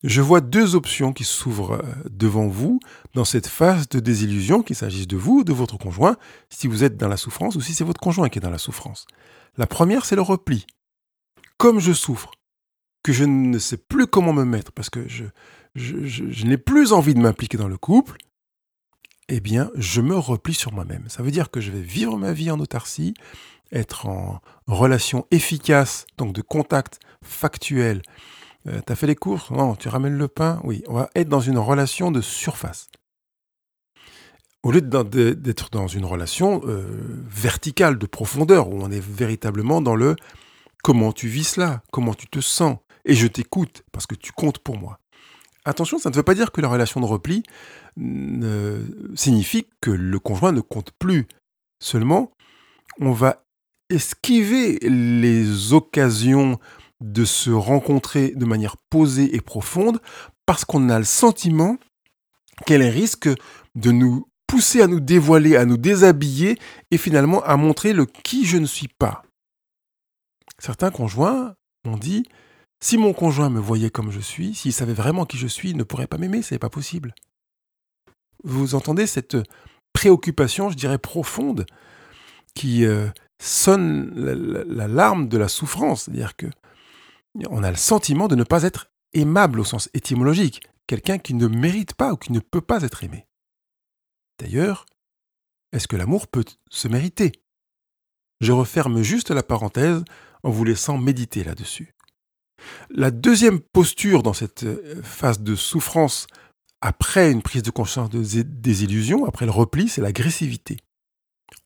Je 0.03 0.21
vois 0.21 0.41
deux 0.41 0.75
options 0.75 1.13
qui 1.13 1.25
s'ouvrent 1.25 1.83
euh, 1.83 2.09
devant 2.11 2.47
vous 2.47 2.81
dans 3.15 3.25
cette 3.25 3.47
phase 3.47 3.89
de 3.89 3.99
désillusion, 3.99 4.63
qu'il 4.63 4.77
s'agisse 4.77 5.09
de 5.09 5.17
vous 5.17 5.39
ou 5.39 5.45
de 5.45 5.53
votre 5.53 5.79
conjoint, 5.79 6.17
si 6.51 6.67
vous 6.67 6.85
êtes 6.85 6.97
dans 6.97 7.09
la 7.09 7.17
souffrance 7.17 7.57
ou 7.57 7.61
si 7.61 7.75
c'est 7.75 7.83
votre 7.83 8.01
conjoint 8.01 8.29
qui 8.29 8.39
est 8.39 8.43
dans 8.43 8.51
la 8.51 8.59
souffrance. 8.59 9.07
La 9.57 9.67
première, 9.67 10.05
c'est 10.05 10.17
le 10.17 10.23
repli. 10.23 10.67
Comme 11.59 11.81
je 11.81 11.93
souffre, 11.93 12.33
que 13.03 13.13
je 13.13 13.25
ne 13.25 13.59
sais 13.59 13.77
plus 13.77 14.07
comment 14.07 14.33
me 14.33 14.45
mettre 14.45 14.73
parce 14.73 14.91
que 14.91 15.07
je, 15.09 16.45
n'ai 16.45 16.59
plus 16.59 16.93
envie 16.93 17.15
de 17.15 17.21
m'impliquer 17.21 17.57
dans 17.57 17.69
le 17.69 17.79
couple, 17.79 18.17
eh 19.29 19.41
bien, 19.41 19.71
je 19.75 20.01
me 20.01 20.17
replie 20.17 20.55
sur 20.55 20.73
moi-même. 20.73 21.09
Ça 21.09 21.23
veut 21.23 21.31
dire 21.31 21.51
que 21.51 21.61
je 21.61 21.71
vais 21.71 21.81
vivre 21.81 22.17
ma 22.17 22.33
vie 22.33 22.51
en 22.51 22.61
autarcie, 22.61 23.15
être 23.73 24.07
en 24.07 24.41
relation 24.67 25.27
efficace, 25.31 26.07
donc 26.19 26.33
de 26.33 26.43
contact 26.43 27.01
factuel. 27.23 28.03
Euh, 28.67 28.81
T'as 28.85 28.95
fait 28.95 29.07
les 29.07 29.17
courses? 29.17 29.51
Non, 29.51 29.77
tu 29.77 29.89
ramènes 29.89 30.19
le 30.19 30.29
pain? 30.29 30.61
Oui, 30.65 30.83
on 30.89 30.95
va 30.95 31.11
être 31.15 31.29
dans 31.29 31.41
une 31.41 31.59
relation 31.59 32.11
de 32.11 32.21
surface. 32.21 32.89
Au 34.63 34.73
lieu 34.73 34.81
d'être 34.81 35.71
dans 35.71 35.87
une 35.87 36.05
relation 36.05 36.61
euh, 36.65 36.85
verticale, 37.29 37.99
de 37.99 38.07
profondeur, 38.07 38.69
où 38.69 38.83
on 38.83 38.91
est 38.91 39.05
véritablement 39.05 39.81
dans 39.81 39.95
le 39.95 40.17
comment 40.87 41.11
tu 41.11 41.27
vis 41.27 41.43
cela, 41.43 41.83
comment 41.91 42.15
tu 42.15 42.29
te 42.29 42.39
sens, 42.39 42.77
et 43.05 43.17
je 43.17 43.27
t'écoute 43.27 43.83
parce 43.91 44.07
que 44.07 44.15
tu 44.15 44.31
comptes 44.31 44.61
pour 44.61 44.79
moi. 44.79 45.01
Attention, 45.65 45.99
ça 45.99 46.11
ne 46.11 46.15
veut 46.15 46.23
pas 46.23 46.37
dire 46.37 46.53
que 46.53 46.61
la 46.61 46.69
relation 46.69 47.01
de 47.01 47.07
repli 47.07 47.43
signifie 49.17 49.67
que 49.81 49.91
le 49.91 50.21
conjoint 50.21 50.53
ne 50.53 50.61
compte 50.61 50.93
plus. 50.97 51.27
Seulement, 51.83 52.31
on 53.01 53.11
va 53.11 53.43
esquiver 53.91 54.79
les 54.81 55.73
occasions 55.73 56.61
de 57.01 57.25
se 57.25 57.51
rencontrer 57.51 58.31
de 58.37 58.45
manière 58.45 58.77
posée 58.89 59.35
et 59.35 59.41
profonde 59.41 60.01
parce 60.47 60.65
qu'on 60.65 60.89
a 60.89 61.01
le 61.01 61.05
sentiment 61.05 61.79
qu'elle 62.65 62.85
risque 62.85 63.29
de 63.75 63.91
nous 63.91 64.29
pousser 64.47 64.83
à 64.83 64.87
nous 64.87 65.01
dévoiler, 65.01 65.57
à 65.57 65.65
nous 65.65 65.79
déshabiller 65.79 66.61
et 66.93 66.97
finalement 66.97 67.43
à 67.43 67.57
montrer 67.57 67.93
le 67.93 68.07
qui 68.07 68.47
je 68.47 68.57
ne 68.57 68.67
suis 68.67 68.87
pas. 68.87 69.26
Certains 70.59 70.91
conjoints 70.91 71.55
ont 71.85 71.97
dit 71.97 72.25
si 72.81 72.99
mon 72.99 73.13
conjoint 73.13 73.51
me 73.51 73.61
voyait 73.61 73.91
comme 73.91 74.11
je 74.11 74.21
suis, 74.21 74.55
s'il 74.55 74.73
savait 74.73 74.95
vraiment 74.95 75.25
qui 75.25 75.39
je 75.39 75.47
suis, 75.47 75.71
il 75.71 75.77
ne 75.77 75.83
pourrait 75.83 76.07
pas 76.07 76.19
m'aimer, 76.19 76.43
ce 76.43 76.55
n'est 76.55 76.59
pas 76.59 76.71
possible. 76.71 77.15
Vous 78.45 78.75
entendez 78.75 79.07
cette 79.07 79.37
préoccupation, 79.93 80.71
je 80.71 80.77
dirais 80.77 80.99
profonde, 80.99 81.67
qui 82.55 82.85
euh, 82.85 83.09
sonne 83.41 84.13
l'alarme 84.15 85.29
de 85.29 85.39
la 85.39 85.49
souffrance, 85.49 86.05
c'est-à-dire 86.05 86.37
que 86.37 86.47
on 87.51 87.63
a 87.63 87.71
le 87.71 87.77
sentiment 87.77 88.29
de 88.29 88.35
ne 88.35 88.45
pas 88.45 88.63
être 88.63 88.91
aimable 89.13 89.61
au 89.61 89.65
sens 89.65 89.91
étymologique, 89.95 90.63
quelqu'un 90.87 91.19
qui 91.19 91.35
ne 91.35 91.47
mérite 91.47 91.95
pas 91.95 92.13
ou 92.13 92.17
qui 92.17 92.33
ne 92.33 92.41
peut 92.41 92.61
pas 92.61 92.83
être 92.83 93.05
aimé. 93.05 93.27
D'ailleurs, 94.39 94.87
est-ce 95.73 95.89
que 95.89 95.97
l'amour 95.97 96.29
peut 96.29 96.45
se 96.71 96.89
mériter? 96.89 97.33
Je 98.41 98.53
referme 98.53 99.03
juste 99.03 99.31
la 99.31 99.43
parenthèse 99.43 100.05
en 100.47 100.51
vous 100.51 100.65
laissant 100.65 100.97
méditer 100.97 101.43
là-dessus. 101.43 101.93
La 102.89 103.11
deuxième 103.11 103.59
posture 103.59 104.23
dans 104.23 104.33
cette 104.33 104.63
euh, 104.63 105.03
phase 105.03 105.41
de 105.41 105.57
souffrance 105.57 106.29
après 106.81 107.33
une 107.33 107.43
prise 107.43 107.65
de 107.65 107.71
conscience 107.71 108.11
des 108.11 108.85
illusions, 108.85 109.27
après 109.27 109.45
le 109.45 109.51
repli, 109.51 109.89
c'est 109.89 110.01
l'agressivité. 110.01 110.77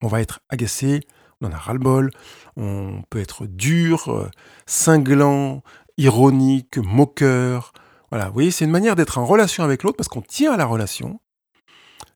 On 0.01 0.09
va 0.09 0.23
être 0.23 0.41
agacé, 0.49 1.01
on 1.41 1.49
en 1.49 1.53
a 1.53 1.59
ras-le-bol, 1.59 2.11
on 2.57 3.03
peut 3.11 3.21
être 3.21 3.47
dur, 3.47 4.09
euh, 4.09 4.31
cinglant, 4.65 5.63
ironique, 5.99 6.79
moqueur. 6.79 7.73
Voilà, 8.11 8.29
vous 8.29 8.33
voyez, 8.33 8.51
c'est 8.51 8.65
une 8.65 8.71
manière 8.71 8.97
d'être 8.97 9.19
en 9.19 9.27
relation 9.27 9.63
avec 9.63 9.83
l'autre 9.83 9.99
parce 9.99 10.09
qu'on 10.09 10.23
tient 10.23 10.53
à 10.53 10.57
la 10.57 10.65
relation, 10.65 11.21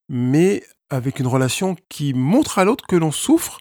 mais 0.09 0.63
avec 0.89 1.21
une 1.21 1.27
relation 1.27 1.77
qui 1.91 2.15
montre 2.15 2.59
à 2.59 2.65
l'autre 2.65 2.87
que 2.87 2.97
l'on 2.97 3.13
souffre. 3.13 3.59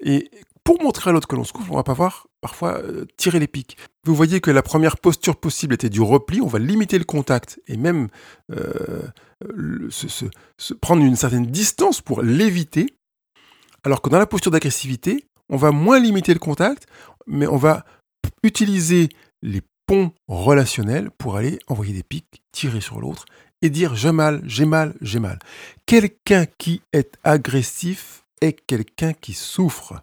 Et 0.00 0.30
pour 0.68 0.82
montrer 0.82 1.08
à 1.08 1.14
l'autre 1.14 1.26
que 1.26 1.34
l'on 1.34 1.44
souffre, 1.44 1.72
on 1.72 1.76
va 1.76 1.82
pas 1.82 1.94
voir 1.94 2.26
parfois 2.42 2.76
euh, 2.82 3.06
tirer 3.16 3.38
les 3.38 3.46
pics. 3.46 3.78
Vous 4.04 4.14
voyez 4.14 4.42
que 4.42 4.50
la 4.50 4.62
première 4.62 4.98
posture 4.98 5.36
possible 5.36 5.72
était 5.72 5.88
du 5.88 6.02
repli, 6.02 6.42
on 6.42 6.46
va 6.46 6.58
limiter 6.58 6.98
le 6.98 7.06
contact 7.06 7.58
et 7.68 7.78
même 7.78 8.08
euh, 8.52 9.08
se, 9.88 10.74
prendre 10.74 11.02
une 11.02 11.16
certaine 11.16 11.46
distance 11.46 12.02
pour 12.02 12.20
l'éviter. 12.20 12.94
Alors 13.82 14.02
que 14.02 14.10
dans 14.10 14.18
la 14.18 14.26
posture 14.26 14.52
d'agressivité, 14.52 15.24
on 15.48 15.56
va 15.56 15.70
moins 15.70 15.98
limiter 15.98 16.34
le 16.34 16.38
contact, 16.38 16.86
mais 17.26 17.46
on 17.46 17.56
va 17.56 17.86
utiliser 18.42 19.08
les 19.40 19.62
ponts 19.86 20.12
relationnels 20.26 21.10
pour 21.12 21.36
aller 21.36 21.58
envoyer 21.68 21.94
des 21.94 22.02
pics, 22.02 22.42
tirer 22.52 22.82
sur 22.82 23.00
l'autre 23.00 23.24
et 23.62 23.70
dire 23.70 23.94
j'ai 23.94 24.12
mal, 24.12 24.42
j'ai 24.44 24.66
mal, 24.66 24.94
j'ai 25.00 25.18
mal. 25.18 25.38
Quelqu'un 25.86 26.44
qui 26.44 26.82
est 26.92 27.16
agressif 27.24 28.26
est 28.42 28.52
quelqu'un 28.52 29.14
qui 29.14 29.32
souffre. 29.32 30.02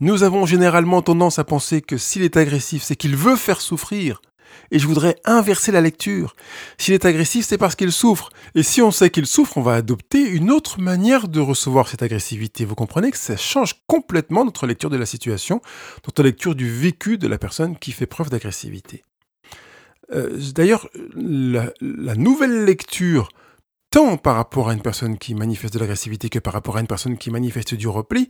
Nous 0.00 0.22
avons 0.22 0.46
généralement 0.46 1.02
tendance 1.02 1.38
à 1.38 1.44
penser 1.44 1.82
que 1.82 1.98
s'il 1.98 2.22
est 2.22 2.38
agressif, 2.38 2.82
c'est 2.82 2.96
qu'il 2.96 3.16
veut 3.16 3.36
faire 3.36 3.60
souffrir. 3.60 4.22
Et 4.70 4.78
je 4.78 4.86
voudrais 4.86 5.16
inverser 5.26 5.72
la 5.72 5.82
lecture. 5.82 6.34
S'il 6.78 6.94
est 6.94 7.04
agressif, 7.04 7.44
c'est 7.44 7.58
parce 7.58 7.76
qu'il 7.76 7.92
souffre. 7.92 8.30
Et 8.54 8.62
si 8.62 8.80
on 8.80 8.90
sait 8.90 9.10
qu'il 9.10 9.26
souffre, 9.26 9.58
on 9.58 9.62
va 9.62 9.74
adopter 9.74 10.22
une 10.22 10.50
autre 10.50 10.80
manière 10.80 11.28
de 11.28 11.40
recevoir 11.40 11.86
cette 11.86 12.02
agressivité. 12.02 12.64
Vous 12.64 12.74
comprenez 12.74 13.10
que 13.10 13.18
ça 13.18 13.36
change 13.36 13.74
complètement 13.86 14.44
notre 14.44 14.66
lecture 14.66 14.88
de 14.90 14.96
la 14.96 15.06
situation, 15.06 15.60
notre 16.06 16.22
lecture 16.22 16.54
du 16.54 16.70
vécu 16.70 17.18
de 17.18 17.28
la 17.28 17.36
personne 17.36 17.76
qui 17.76 17.92
fait 17.92 18.06
preuve 18.06 18.30
d'agressivité. 18.30 19.04
Euh, 20.12 20.38
d'ailleurs, 20.54 20.88
la, 21.14 22.14
nouvelle 22.14 22.64
lecture, 22.64 23.28
tant 23.90 24.16
par 24.16 24.36
rapport 24.36 24.68
à 24.68 24.72
une 24.72 24.82
personne 24.82 25.18
qui 25.18 25.34
manifeste 25.34 25.74
de 25.74 25.78
l'agressivité 25.78 26.28
que 26.28 26.38
par 26.38 26.52
rapport 26.52 26.76
à 26.76 26.80
une 26.80 26.86
personne 26.86 27.18
qui 27.18 27.30
manifeste 27.30 27.74
du 27.74 27.88
repli, 27.88 28.28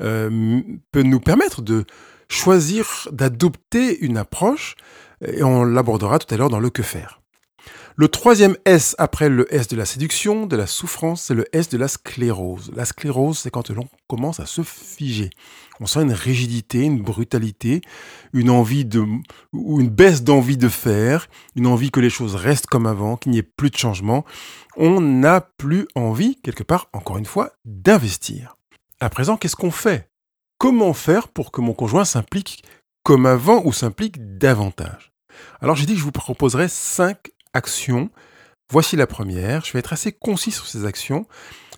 euh, 0.00 0.60
peut 0.92 1.02
nous 1.02 1.20
permettre 1.20 1.62
de 1.62 1.84
choisir 2.28 3.08
d'adopter 3.12 3.98
une 4.04 4.16
approche, 4.16 4.74
et 5.24 5.42
on 5.42 5.64
l'abordera 5.64 6.18
tout 6.18 6.32
à 6.34 6.36
l'heure 6.36 6.50
dans 6.50 6.60
le 6.60 6.70
que 6.70 6.82
faire. 6.82 7.20
Le 7.98 8.08
troisième 8.08 8.58
S 8.66 8.94
après 8.98 9.30
le 9.30 9.50
S 9.54 9.68
de 9.68 9.76
la 9.76 9.86
séduction, 9.86 10.44
de 10.44 10.54
la 10.54 10.66
souffrance, 10.66 11.22
c'est 11.22 11.34
le 11.34 11.46
S 11.56 11.70
de 11.70 11.78
la 11.78 11.88
sclérose. 11.88 12.70
La 12.76 12.84
sclérose, 12.84 13.38
c'est 13.38 13.50
quand 13.50 13.70
l'on 13.70 13.88
commence 14.06 14.38
à 14.38 14.44
se 14.44 14.62
figer. 14.62 15.30
On 15.80 15.86
sent 15.86 16.02
une 16.02 16.12
rigidité, 16.12 16.82
une 16.82 17.00
brutalité, 17.00 17.80
une 18.34 18.50
envie 18.50 18.84
de, 18.84 19.02
ou 19.54 19.80
une 19.80 19.88
baisse 19.88 20.22
d'envie 20.22 20.58
de 20.58 20.68
faire, 20.68 21.26
une 21.54 21.66
envie 21.66 21.90
que 21.90 22.00
les 22.00 22.10
choses 22.10 22.34
restent 22.34 22.66
comme 22.66 22.86
avant, 22.86 23.16
qu'il 23.16 23.32
n'y 23.32 23.38
ait 23.38 23.42
plus 23.42 23.70
de 23.70 23.78
changement. 23.78 24.26
On 24.76 25.00
n'a 25.00 25.40
plus 25.40 25.88
envie, 25.94 26.36
quelque 26.42 26.64
part, 26.64 26.90
encore 26.92 27.16
une 27.16 27.24
fois, 27.24 27.52
d'investir. 27.64 28.58
À 29.00 29.08
présent, 29.08 29.38
qu'est-ce 29.38 29.56
qu'on 29.56 29.70
fait? 29.70 30.10
Comment 30.58 30.92
faire 30.92 31.28
pour 31.28 31.50
que 31.50 31.62
mon 31.62 31.72
conjoint 31.72 32.04
s'implique 32.04 32.62
comme 33.04 33.24
avant 33.24 33.62
ou 33.64 33.72
s'implique 33.72 34.36
davantage? 34.36 35.12
Alors 35.60 35.76
j'ai 35.76 35.86
dit 35.86 35.94
que 35.94 35.98
je 35.98 36.04
vous 36.04 36.12
proposerai 36.12 36.68
cinq 36.68 37.30
actions. 37.56 38.10
Voici 38.70 38.96
la 38.96 39.06
première. 39.06 39.64
Je 39.64 39.72
vais 39.72 39.80
être 39.80 39.92
assez 39.92 40.12
concis 40.12 40.52
sur 40.52 40.66
ces 40.66 40.84
actions. 40.84 41.26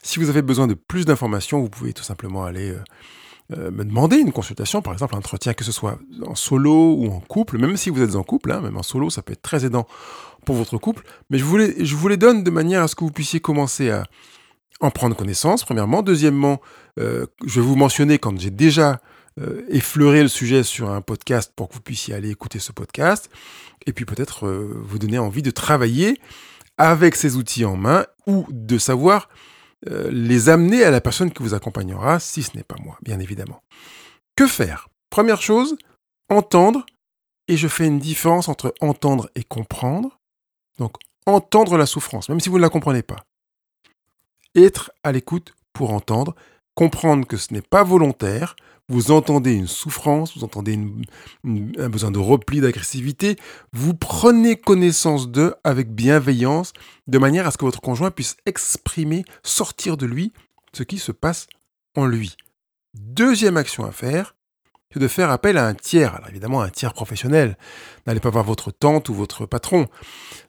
Si 0.03 0.19
vous 0.19 0.29
avez 0.29 0.43
besoin 0.43 0.67
de 0.67 0.75
plus 0.75 1.05
d'informations, 1.05 1.61
vous 1.61 1.71
pouvez 1.71 1.93
tout 1.93 2.03
simplement 2.03 2.45
aller 2.45 2.71
euh, 2.71 2.83
euh, 3.57 3.71
me 3.71 3.85
demander 3.85 4.19
une 4.19 4.33
consultation, 4.33 4.83
par 4.83 4.93
exemple 4.93 5.15
un 5.15 5.19
entretien, 5.19 5.55
que 5.55 5.65
ce 5.65 5.73
soit 5.73 5.99
en 6.27 6.35
solo 6.35 6.95
ou 6.95 7.11
en 7.11 7.21
couple, 7.21 7.59
même 7.59 7.77
si 7.77 7.89
vous 7.91 8.03
êtes 8.03 8.15
en 8.15 8.23
couple, 8.23 8.53
hein, 8.53 8.61
même 8.61 8.77
en 8.77 8.83
solo, 8.83 9.09
ça 9.09 9.23
peut 9.23 9.33
être 9.33 9.43
très 9.43 9.65
aidant 9.65 9.87
pour 10.45 10.55
votre 10.55 10.77
couple. 10.77 11.05
Mais 11.31 11.39
je 11.39 11.45
vous, 11.45 11.57
les, 11.57 11.85
je 11.85 11.97
vous 11.97 12.09
les 12.09 12.17
donne 12.17 12.45
de 12.45 12.51
manière 12.51 12.83
à 12.83 12.89
ce 12.89 12.95
que 12.95 13.05
vous 13.05 13.11
puissiez 13.11 13.41
commencer 13.41 13.91
à 13.91 14.05
en 14.81 14.91
prendre 14.91 15.17
connaissance, 15.17 15.65
premièrement. 15.65 16.03
Deuxièmement, 16.03 16.61
euh, 17.01 17.27
je 17.45 17.61
vais 17.61 17.67
vous 17.67 17.77
mentionner 17.77 18.19
quand 18.19 18.39
j'ai 18.39 18.51
déjà 18.51 19.01
effleuré 19.69 20.23
le 20.23 20.29
sujet 20.29 20.63
sur 20.63 20.91
un 20.91 21.01
podcast 21.01 21.53
pour 21.55 21.69
que 21.69 21.75
vous 21.75 21.81
puissiez 21.81 22.15
aller 22.15 22.31
écouter 22.31 22.59
ce 22.59 22.73
podcast 22.73 23.31
et 23.87 23.93
puis 23.93 24.05
peut-être 24.05 24.47
euh, 24.47 24.83
vous 24.85 24.99
donner 24.99 25.19
envie 25.19 25.43
de 25.43 25.51
travailler 25.51 26.21
avec 26.77 27.17
ces 27.17 27.37
outils 27.37 27.65
en 27.65 27.77
main 27.77 28.07
ou 28.27 28.47
de 28.51 28.79
savoir 28.79 29.29
euh, 29.89 30.11
les 30.11 30.49
amener 30.49 30.85
à 30.85 30.91
la 30.91 31.01
personne 31.01 31.33
qui 31.33 31.43
vous 31.43 31.55
accompagnera, 31.55 32.21
si 32.21 32.43
ce 32.43 32.57
n'est 32.57 32.65
pas 32.65 32.77
moi, 32.83 32.99
bien 33.03 33.19
évidemment. 33.21 33.63
Que 34.37 34.47
faire? 34.47 34.89
Première 35.11 35.41
chose, 35.41 35.77
entendre, 36.29 36.85
et 37.49 37.57
je 37.57 37.67
fais 37.67 37.87
une 37.87 37.99
différence 37.99 38.49
entre 38.49 38.75
entendre 38.81 39.31
et 39.35 39.43
comprendre. 39.43 40.19
Donc, 40.79 40.97
entendre 41.27 41.77
la 41.79 41.87
souffrance, 41.87 42.29
même 42.29 42.41
si 42.41 42.49
vous 42.49 42.59
ne 42.59 42.63
la 42.63 42.69
comprenez 42.69 43.03
pas. 43.03 43.25
Être 44.55 44.93
à 45.03 45.13
l'écoute 45.13 45.55
pour 45.73 45.93
entendre, 45.93 46.35
comprendre 46.75 47.27
que 47.27 47.37
ce 47.37 47.55
n'est 47.55 47.63
pas 47.63 47.85
volontaire, 47.85 48.55
vous 48.89 49.11
entendez 49.11 49.53
une 49.53 49.67
souffrance, 49.67 50.37
vous 50.37 50.45
entendez 50.45 50.79
un 51.45 51.89
besoin 51.89 52.11
de 52.11 52.19
repli, 52.19 52.61
d'agressivité, 52.61 53.37
vous 53.73 53.95
prenez 53.95 54.57
connaissance 54.57 55.29
d'eux 55.29 55.55
avec 55.63 55.95
bienveillance, 55.95 56.73
de 57.07 57.19
manière 57.19 57.47
à 57.47 57.51
ce 57.51 57.59
que 57.59 57.67
votre 57.67 57.81
conjoint 57.81 58.11
puisse 58.11 58.37
exprimer, 58.47 59.25
sortir 59.43 59.97
de 59.97 60.07
lui 60.07 60.33
ce 60.73 60.83
qui 60.83 60.99
se 60.99 61.13
passe 61.13 61.47
en 61.97 62.07
lui. 62.07 62.37
Deuxième 62.95 63.57
action 63.57 63.85
à 63.85 63.93
faire, 63.93 64.35
c'est 64.93 65.01
de 65.01 65.09
faire 65.09 65.31
appel 65.31 65.59
à 65.59 65.67
un 65.67 65.75
tiers. 65.75 66.15
Alors 66.15 66.31
évidemment, 66.31 66.63
un 66.63 66.71
tiers 66.71 66.95
professionnel. 66.95 67.59
N'allez 68.07 68.21
pas 68.21 68.31
voir 68.31 68.45
votre 68.45 68.71
tante 68.71 69.11
ou 69.11 69.15
votre 69.15 69.45
patron. 69.45 69.87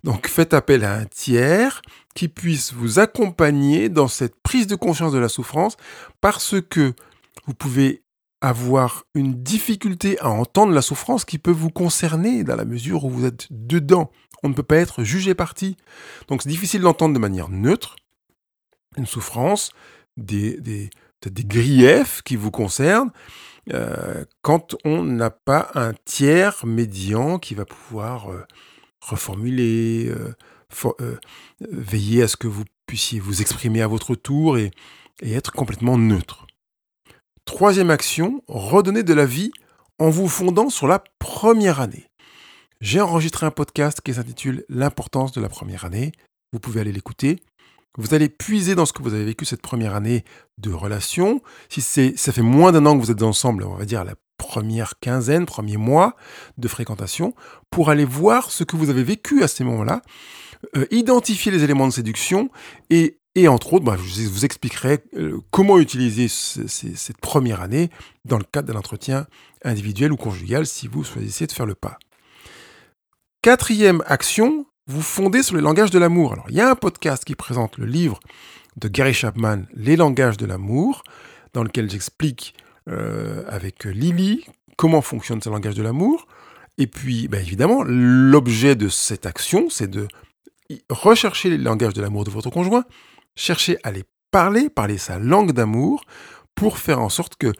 Donc 0.03 0.27
faites 0.27 0.53
appel 0.53 0.85
à 0.85 0.95
un 0.95 1.05
tiers 1.05 1.81
qui 2.15 2.29
puisse 2.29 2.73
vous 2.73 2.99
accompagner 2.99 3.89
dans 3.89 4.07
cette 4.07 4.41
prise 4.41 4.67
de 4.67 4.75
conscience 4.75 5.11
de 5.11 5.19
la 5.19 5.29
souffrance 5.29 5.75
parce 6.21 6.55
que 6.61 6.93
vous 7.45 7.53
pouvez 7.53 8.03
avoir 8.41 9.03
une 9.13 9.43
difficulté 9.43 10.19
à 10.19 10.29
entendre 10.29 10.73
la 10.73 10.81
souffrance 10.81 11.25
qui 11.25 11.37
peut 11.37 11.51
vous 11.51 11.69
concerner 11.69 12.43
dans 12.43 12.55
la 12.55 12.65
mesure 12.65 13.05
où 13.05 13.09
vous 13.09 13.25
êtes 13.25 13.47
dedans. 13.49 14.11
On 14.43 14.49
ne 14.49 14.53
peut 14.53 14.63
pas 14.63 14.77
être 14.77 15.03
jugé 15.03 15.33
parti. 15.33 15.75
Donc 16.27 16.41
c'est 16.41 16.49
difficile 16.49 16.81
d'entendre 16.81 17.13
de 17.13 17.19
manière 17.19 17.49
neutre 17.49 17.95
une 18.97 19.05
souffrance, 19.05 19.71
des, 20.17 20.59
des, 20.59 20.89
des 21.25 21.43
griefs 21.43 22.21
qui 22.23 22.35
vous 22.35 22.51
concernent, 22.51 23.11
euh, 23.73 24.25
quand 24.41 24.75
on 24.83 25.03
n'a 25.03 25.29
pas 25.29 25.69
un 25.75 25.93
tiers 26.05 26.65
médian 26.65 27.37
qui 27.37 27.53
va 27.53 27.65
pouvoir 27.65 28.31
euh, 28.31 28.45
reformuler, 28.99 30.09
euh, 30.09 31.17
veiller 31.59 32.23
à 32.23 32.27
ce 32.27 32.37
que 32.37 32.47
vous 32.47 32.65
puissiez 32.87 33.19
vous 33.19 33.41
exprimer 33.41 33.81
à 33.81 33.87
votre 33.87 34.15
tour 34.15 34.57
et 34.57 34.71
être 35.21 35.51
complètement 35.51 35.97
neutre. 35.97 36.47
Troisième 37.49 37.89
action, 37.89 38.43
redonner 38.47 39.01
de 39.01 39.13
la 39.15 39.25
vie 39.25 39.51
en 39.97 40.11
vous 40.11 40.27
fondant 40.27 40.69
sur 40.69 40.87
la 40.87 41.03
première 41.17 41.81
année. 41.81 42.05
J'ai 42.79 43.01
enregistré 43.01 43.47
un 43.47 43.51
podcast 43.51 44.01
qui 44.01 44.13
s'intitule 44.13 44.65
L'importance 44.69 45.31
de 45.31 45.41
la 45.41 45.49
première 45.49 45.83
année. 45.83 46.11
Vous 46.53 46.59
pouvez 46.59 46.79
aller 46.79 46.91
l'écouter. 46.91 47.39
Vous 47.97 48.13
allez 48.13 48.29
puiser 48.29 48.75
dans 48.75 48.85
ce 48.85 48.93
que 48.93 49.01
vous 49.01 49.15
avez 49.15 49.25
vécu 49.25 49.45
cette 49.45 49.63
première 49.63 49.95
année 49.95 50.23
de 50.59 50.71
relation. 50.71 51.41
Si 51.69 51.81
ça 51.81 52.31
fait 52.31 52.43
moins 52.43 52.71
d'un 52.71 52.85
an 52.85 52.95
que 52.95 53.03
vous 53.03 53.11
êtes 53.11 53.23
ensemble, 53.23 53.63
on 53.63 53.75
va 53.75 53.85
dire 53.85 54.05
la 54.05 54.13
première 54.37 54.99
quinzaine, 54.99 55.47
premier 55.47 55.77
mois 55.77 56.15
de 56.59 56.67
fréquentation, 56.67 57.33
pour 57.71 57.89
aller 57.89 58.05
voir 58.05 58.51
ce 58.51 58.63
que 58.63 58.77
vous 58.77 58.91
avez 58.91 59.03
vécu 59.03 59.41
à 59.41 59.47
ces 59.47 59.63
moments-là, 59.63 60.03
euh, 60.77 60.85
identifier 60.91 61.51
les 61.51 61.63
éléments 61.63 61.87
de 61.87 61.93
séduction 61.93 62.51
et, 62.91 63.18
et 63.35 63.47
entre 63.47 63.73
autres, 63.73 63.85
bah, 63.85 63.97
je 63.97 64.27
vous 64.27 64.45
expliquerai 64.45 64.99
euh, 65.15 65.39
comment 65.51 65.79
utiliser 65.79 66.27
cette 66.27 67.17
première 67.19 67.61
année 67.61 67.89
dans 68.25 68.37
le 68.37 68.43
cadre 68.43 68.73
d'un 68.73 68.79
entretien 68.79 69.27
individuel 69.63 70.11
ou 70.11 70.17
conjugal 70.17 70.65
si 70.65 70.87
vous 70.87 71.03
choisissez 71.03 71.47
de 71.47 71.51
faire 71.51 71.65
le 71.65 71.75
pas. 71.75 71.99
Quatrième 73.41 74.03
action, 74.07 74.65
vous 74.87 75.01
fondez 75.01 75.43
sur 75.43 75.55
les 75.55 75.61
langages 75.61 75.91
de 75.91 75.99
l'amour. 75.99 76.33
Alors, 76.33 76.45
il 76.49 76.55
y 76.55 76.61
a 76.61 76.69
un 76.69 76.75
podcast 76.75 77.23
qui 77.23 77.35
présente 77.35 77.77
le 77.77 77.85
livre 77.85 78.19
de 78.77 78.87
Gary 78.87 79.13
Chapman, 79.13 79.63
Les 79.73 79.95
langages 79.95 80.37
de 80.37 80.45
l'amour, 80.45 81.03
dans 81.53 81.63
lequel 81.63 81.89
j'explique 81.89 82.55
euh, 82.89 83.43
avec 83.47 83.85
Lily 83.85 84.45
comment 84.77 85.01
fonctionne 85.01 85.41
ce 85.41 85.49
langage 85.49 85.75
de 85.75 85.83
l'amour. 85.83 86.27
Et 86.77 86.87
puis, 86.87 87.27
ben, 87.27 87.41
évidemment, 87.41 87.83
l'objet 87.83 88.75
de 88.75 88.87
cette 88.87 89.25
action, 89.25 89.69
c'est 89.69 89.89
de 89.89 90.07
rechercher 90.89 91.49
les 91.49 91.57
langages 91.57 91.93
de 91.93 92.01
l'amour 92.01 92.23
de 92.23 92.29
votre 92.29 92.49
conjoint, 92.49 92.85
chercher 93.39 93.77
à 93.83 93.91
les 93.91 94.03
parler, 94.31 94.69
parler 94.69 94.97
sa 94.97 95.17
langue 95.17 95.53
d'amour, 95.53 96.03
pour 96.55 96.77
faire 96.77 96.99
en 96.99 97.09
sorte 97.09 97.37
que 97.37 97.53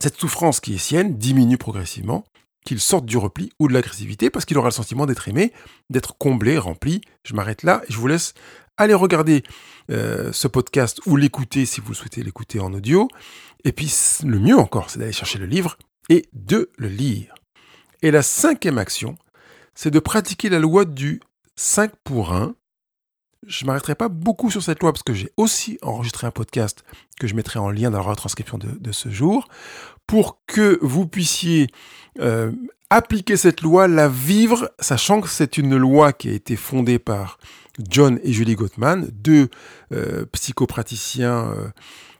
cette 0.00 0.18
souffrance 0.18 0.60
qui 0.60 0.74
est 0.74 0.78
sienne 0.78 1.18
diminue 1.18 1.58
progressivement, 1.58 2.24
qu'il 2.64 2.80
sorte 2.80 3.04
du 3.04 3.18
repli 3.18 3.52
ou 3.58 3.68
de 3.68 3.74
l'agressivité, 3.74 4.30
parce 4.30 4.44
qu'il 4.44 4.56
aura 4.56 4.68
le 4.68 4.72
sentiment 4.72 5.04
d'être 5.06 5.28
aimé, 5.28 5.52
d'être 5.90 6.16
comblé, 6.16 6.56
rempli. 6.58 7.02
Je 7.24 7.34
m'arrête 7.34 7.62
là 7.62 7.82
et 7.86 7.92
je 7.92 7.98
vous 7.98 8.06
laisse 8.06 8.34
aller 8.78 8.94
regarder 8.94 9.42
euh, 9.90 10.32
ce 10.32 10.48
podcast 10.48 11.00
ou 11.06 11.16
l'écouter 11.16 11.66
si 11.66 11.80
vous 11.80 11.92
souhaitez 11.92 12.22
l'écouter 12.22 12.58
en 12.58 12.72
audio. 12.72 13.08
Et 13.64 13.72
puis 13.72 13.92
le 14.24 14.38
mieux 14.38 14.56
encore, 14.56 14.90
c'est 14.90 14.98
d'aller 14.98 15.12
chercher 15.12 15.38
le 15.38 15.46
livre 15.46 15.76
et 16.08 16.24
de 16.32 16.70
le 16.78 16.88
lire. 16.88 17.34
Et 18.00 18.10
la 18.10 18.22
cinquième 18.22 18.78
action, 18.78 19.16
c'est 19.74 19.90
de 19.90 19.98
pratiquer 19.98 20.48
la 20.48 20.58
loi 20.58 20.84
du 20.84 21.20
5 21.56 21.92
pour 22.04 22.32
1. 22.32 22.54
Je 23.46 23.64
ne 23.64 23.66
m'arrêterai 23.66 23.94
pas 23.94 24.08
beaucoup 24.08 24.50
sur 24.50 24.62
cette 24.62 24.80
loi 24.80 24.92
parce 24.92 25.02
que 25.02 25.14
j'ai 25.14 25.32
aussi 25.36 25.78
enregistré 25.82 26.26
un 26.26 26.30
podcast 26.30 26.84
que 27.18 27.26
je 27.26 27.34
mettrai 27.34 27.58
en 27.58 27.70
lien 27.70 27.90
dans 27.90 27.98
la 27.98 28.04
retranscription 28.04 28.58
de, 28.58 28.92
ce 28.92 29.08
jour. 29.10 29.48
Pour 30.06 30.38
que 30.46 30.78
vous 30.82 31.06
puissiez 31.06 31.68
euh, 32.20 32.52
appliquer 32.90 33.36
cette 33.36 33.62
loi, 33.62 33.88
la 33.88 34.08
vivre, 34.08 34.70
sachant 34.78 35.20
que 35.20 35.28
c'est 35.28 35.58
une 35.58 35.76
loi 35.76 36.12
qui 36.12 36.28
a 36.28 36.32
été 36.32 36.56
fondée 36.56 36.98
par 36.98 37.38
John 37.78 38.20
et 38.22 38.32
Julie 38.32 38.54
Gottman, 38.54 39.08
deux 39.12 39.48
euh, 39.92 40.26
psychopraticiens 40.32 41.52
euh, 41.52 41.68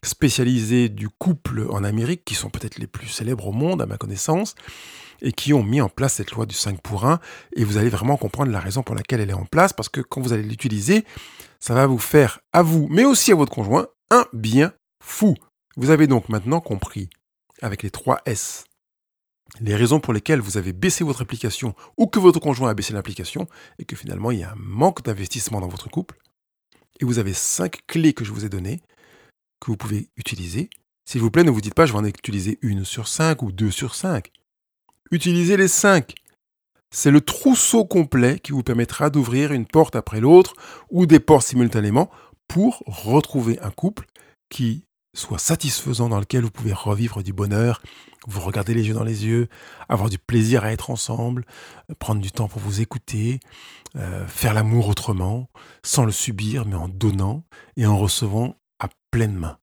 spécialisés 0.02 0.88
du 0.88 1.08
couple 1.08 1.66
en 1.70 1.84
Amérique, 1.84 2.24
qui 2.24 2.34
sont 2.34 2.50
peut-être 2.50 2.78
les 2.78 2.86
plus 2.86 3.08
célèbres 3.08 3.48
au 3.48 3.52
monde 3.52 3.82
à 3.82 3.86
ma 3.86 3.98
connaissance, 3.98 4.54
et 5.20 5.32
qui 5.32 5.52
ont 5.52 5.62
mis 5.62 5.80
en 5.80 5.88
place 5.88 6.14
cette 6.14 6.32
loi 6.32 6.46
du 6.46 6.54
5 6.54 6.80
pour 6.80 7.06
1. 7.06 7.20
Et 7.54 7.64
vous 7.64 7.76
allez 7.76 7.90
vraiment 7.90 8.16
comprendre 8.16 8.50
la 8.50 8.60
raison 8.60 8.82
pour 8.82 8.94
laquelle 8.94 9.20
elle 9.20 9.30
est 9.30 9.34
en 9.34 9.44
place, 9.44 9.72
parce 9.72 9.88
que 9.88 10.00
quand 10.00 10.20
vous 10.20 10.32
allez 10.32 10.42
l'utiliser, 10.42 11.04
ça 11.60 11.74
va 11.74 11.86
vous 11.86 11.98
faire 11.98 12.40
à 12.52 12.62
vous, 12.62 12.88
mais 12.90 13.04
aussi 13.04 13.32
à 13.32 13.36
votre 13.36 13.52
conjoint, 13.52 13.86
un 14.10 14.26
bien 14.32 14.72
fou. 15.02 15.34
Vous 15.76 15.90
avez 15.90 16.06
donc 16.06 16.28
maintenant 16.28 16.60
compris, 16.60 17.08
avec 17.60 17.82
les 17.82 17.90
3 17.90 18.22
S, 18.26 18.64
les 19.60 19.76
raisons 19.76 20.00
pour 20.00 20.12
lesquelles 20.12 20.40
vous 20.40 20.56
avez 20.56 20.72
baissé 20.72 21.04
votre 21.04 21.22
application 21.22 21.74
ou 21.96 22.06
que 22.06 22.18
votre 22.18 22.40
conjoint 22.40 22.70
a 22.70 22.74
baissé 22.74 22.92
l'application 22.92 23.46
et 23.78 23.84
que 23.84 23.96
finalement 23.96 24.30
il 24.30 24.40
y 24.40 24.44
a 24.44 24.52
un 24.52 24.56
manque 24.56 25.02
d'investissement 25.02 25.60
dans 25.60 25.68
votre 25.68 25.90
couple. 25.90 26.18
Et 27.00 27.04
vous 27.04 27.18
avez 27.18 27.34
cinq 27.34 27.80
clés 27.86 28.12
que 28.12 28.24
je 28.24 28.32
vous 28.32 28.44
ai 28.44 28.48
données 28.48 28.80
que 29.60 29.70
vous 29.70 29.76
pouvez 29.76 30.08
utiliser. 30.16 30.70
S'il 31.04 31.20
vous 31.20 31.30
plaît, 31.30 31.44
ne 31.44 31.50
vous 31.50 31.60
dites 31.60 31.74
pas 31.74 31.86
je 31.86 31.92
vais 31.92 31.98
en 31.98 32.04
utiliser 32.04 32.58
une 32.62 32.84
sur 32.84 33.08
cinq 33.08 33.42
ou 33.42 33.52
deux 33.52 33.70
sur 33.70 33.94
cinq. 33.94 34.32
Utilisez 35.10 35.56
les 35.56 35.68
cinq. 35.68 36.14
C'est 36.90 37.10
le 37.10 37.20
trousseau 37.20 37.84
complet 37.84 38.38
qui 38.38 38.52
vous 38.52 38.62
permettra 38.62 39.10
d'ouvrir 39.10 39.52
une 39.52 39.66
porte 39.66 39.96
après 39.96 40.20
l'autre 40.20 40.54
ou 40.90 41.06
des 41.06 41.20
portes 41.20 41.46
simultanément 41.46 42.10
pour 42.48 42.82
retrouver 42.86 43.58
un 43.60 43.70
couple 43.70 44.06
qui 44.50 44.84
soit 45.14 45.38
satisfaisant, 45.38 46.08
dans 46.08 46.20
lequel 46.20 46.42
vous 46.44 46.50
pouvez 46.50 46.72
revivre 46.72 47.22
du 47.22 47.32
bonheur, 47.32 47.82
vous 48.26 48.40
regarder 48.40 48.74
les 48.74 48.88
yeux 48.88 48.94
dans 48.94 49.04
les 49.04 49.26
yeux, 49.26 49.48
avoir 49.88 50.08
du 50.08 50.18
plaisir 50.18 50.64
à 50.64 50.72
être 50.72 50.90
ensemble, 50.90 51.44
prendre 51.98 52.20
du 52.20 52.32
temps 52.32 52.48
pour 52.48 52.60
vous 52.60 52.80
écouter, 52.80 53.40
euh, 53.96 54.26
faire 54.26 54.54
l'amour 54.54 54.88
autrement, 54.88 55.48
sans 55.82 56.04
le 56.04 56.12
subir, 56.12 56.64
mais 56.66 56.76
en 56.76 56.88
donnant 56.88 57.44
et 57.76 57.86
en 57.86 57.98
recevant 57.98 58.56
à 58.78 58.88
pleine 59.10 59.34
main. 59.34 59.58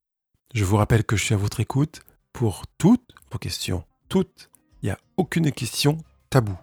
Je 0.53 0.65
vous 0.65 0.77
rappelle 0.77 1.03
que 1.03 1.15
je 1.15 1.23
suis 1.23 1.33
à 1.33 1.38
votre 1.38 1.59
écoute 1.59 2.01
pour 2.33 2.63
toutes 2.77 3.13
vos 3.31 3.39
questions. 3.39 3.83
Toutes. 4.07 4.49
Il 4.81 4.88
n'y 4.88 4.91
a 4.91 4.99
aucune 5.17 5.51
question 5.51 5.97
taboue. 6.29 6.57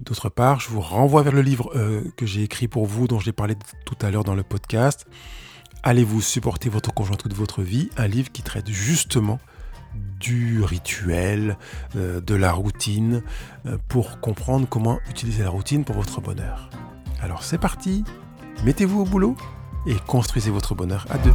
D'autre 0.00 0.28
part, 0.28 0.58
je 0.58 0.68
vous 0.68 0.80
renvoie 0.80 1.22
vers 1.22 1.32
le 1.32 1.42
livre 1.42 1.70
euh, 1.76 2.02
que 2.16 2.26
j'ai 2.26 2.42
écrit 2.42 2.66
pour 2.66 2.86
vous, 2.86 3.06
dont 3.06 3.20
j'ai 3.20 3.32
parlé 3.32 3.54
tout 3.86 3.96
à 4.02 4.10
l'heure 4.10 4.24
dans 4.24 4.34
le 4.34 4.42
podcast. 4.42 5.06
Allez-vous 5.84 6.20
supporter 6.20 6.68
votre 6.68 6.94
conjoint 6.94 7.16
toute 7.16 7.34
votre 7.34 7.62
vie? 7.62 7.90
Un 7.96 8.06
livre 8.06 8.30
qui 8.30 8.42
traite 8.42 8.70
justement 8.70 9.40
du 10.20 10.62
rituel, 10.62 11.58
euh, 11.96 12.20
de 12.20 12.36
la 12.36 12.52
routine, 12.52 13.22
euh, 13.66 13.76
pour 13.88 14.20
comprendre 14.20 14.68
comment 14.68 15.00
utiliser 15.10 15.42
la 15.42 15.50
routine 15.50 15.84
pour 15.84 15.96
votre 15.96 16.20
bonheur. 16.20 16.70
Alors 17.20 17.42
c'est 17.42 17.58
parti, 17.58 18.04
mettez-vous 18.64 19.00
au 19.00 19.04
boulot 19.04 19.36
et 19.86 19.96
construisez 20.06 20.50
votre 20.50 20.76
bonheur 20.76 21.04
à 21.10 21.18
deux. 21.18 21.34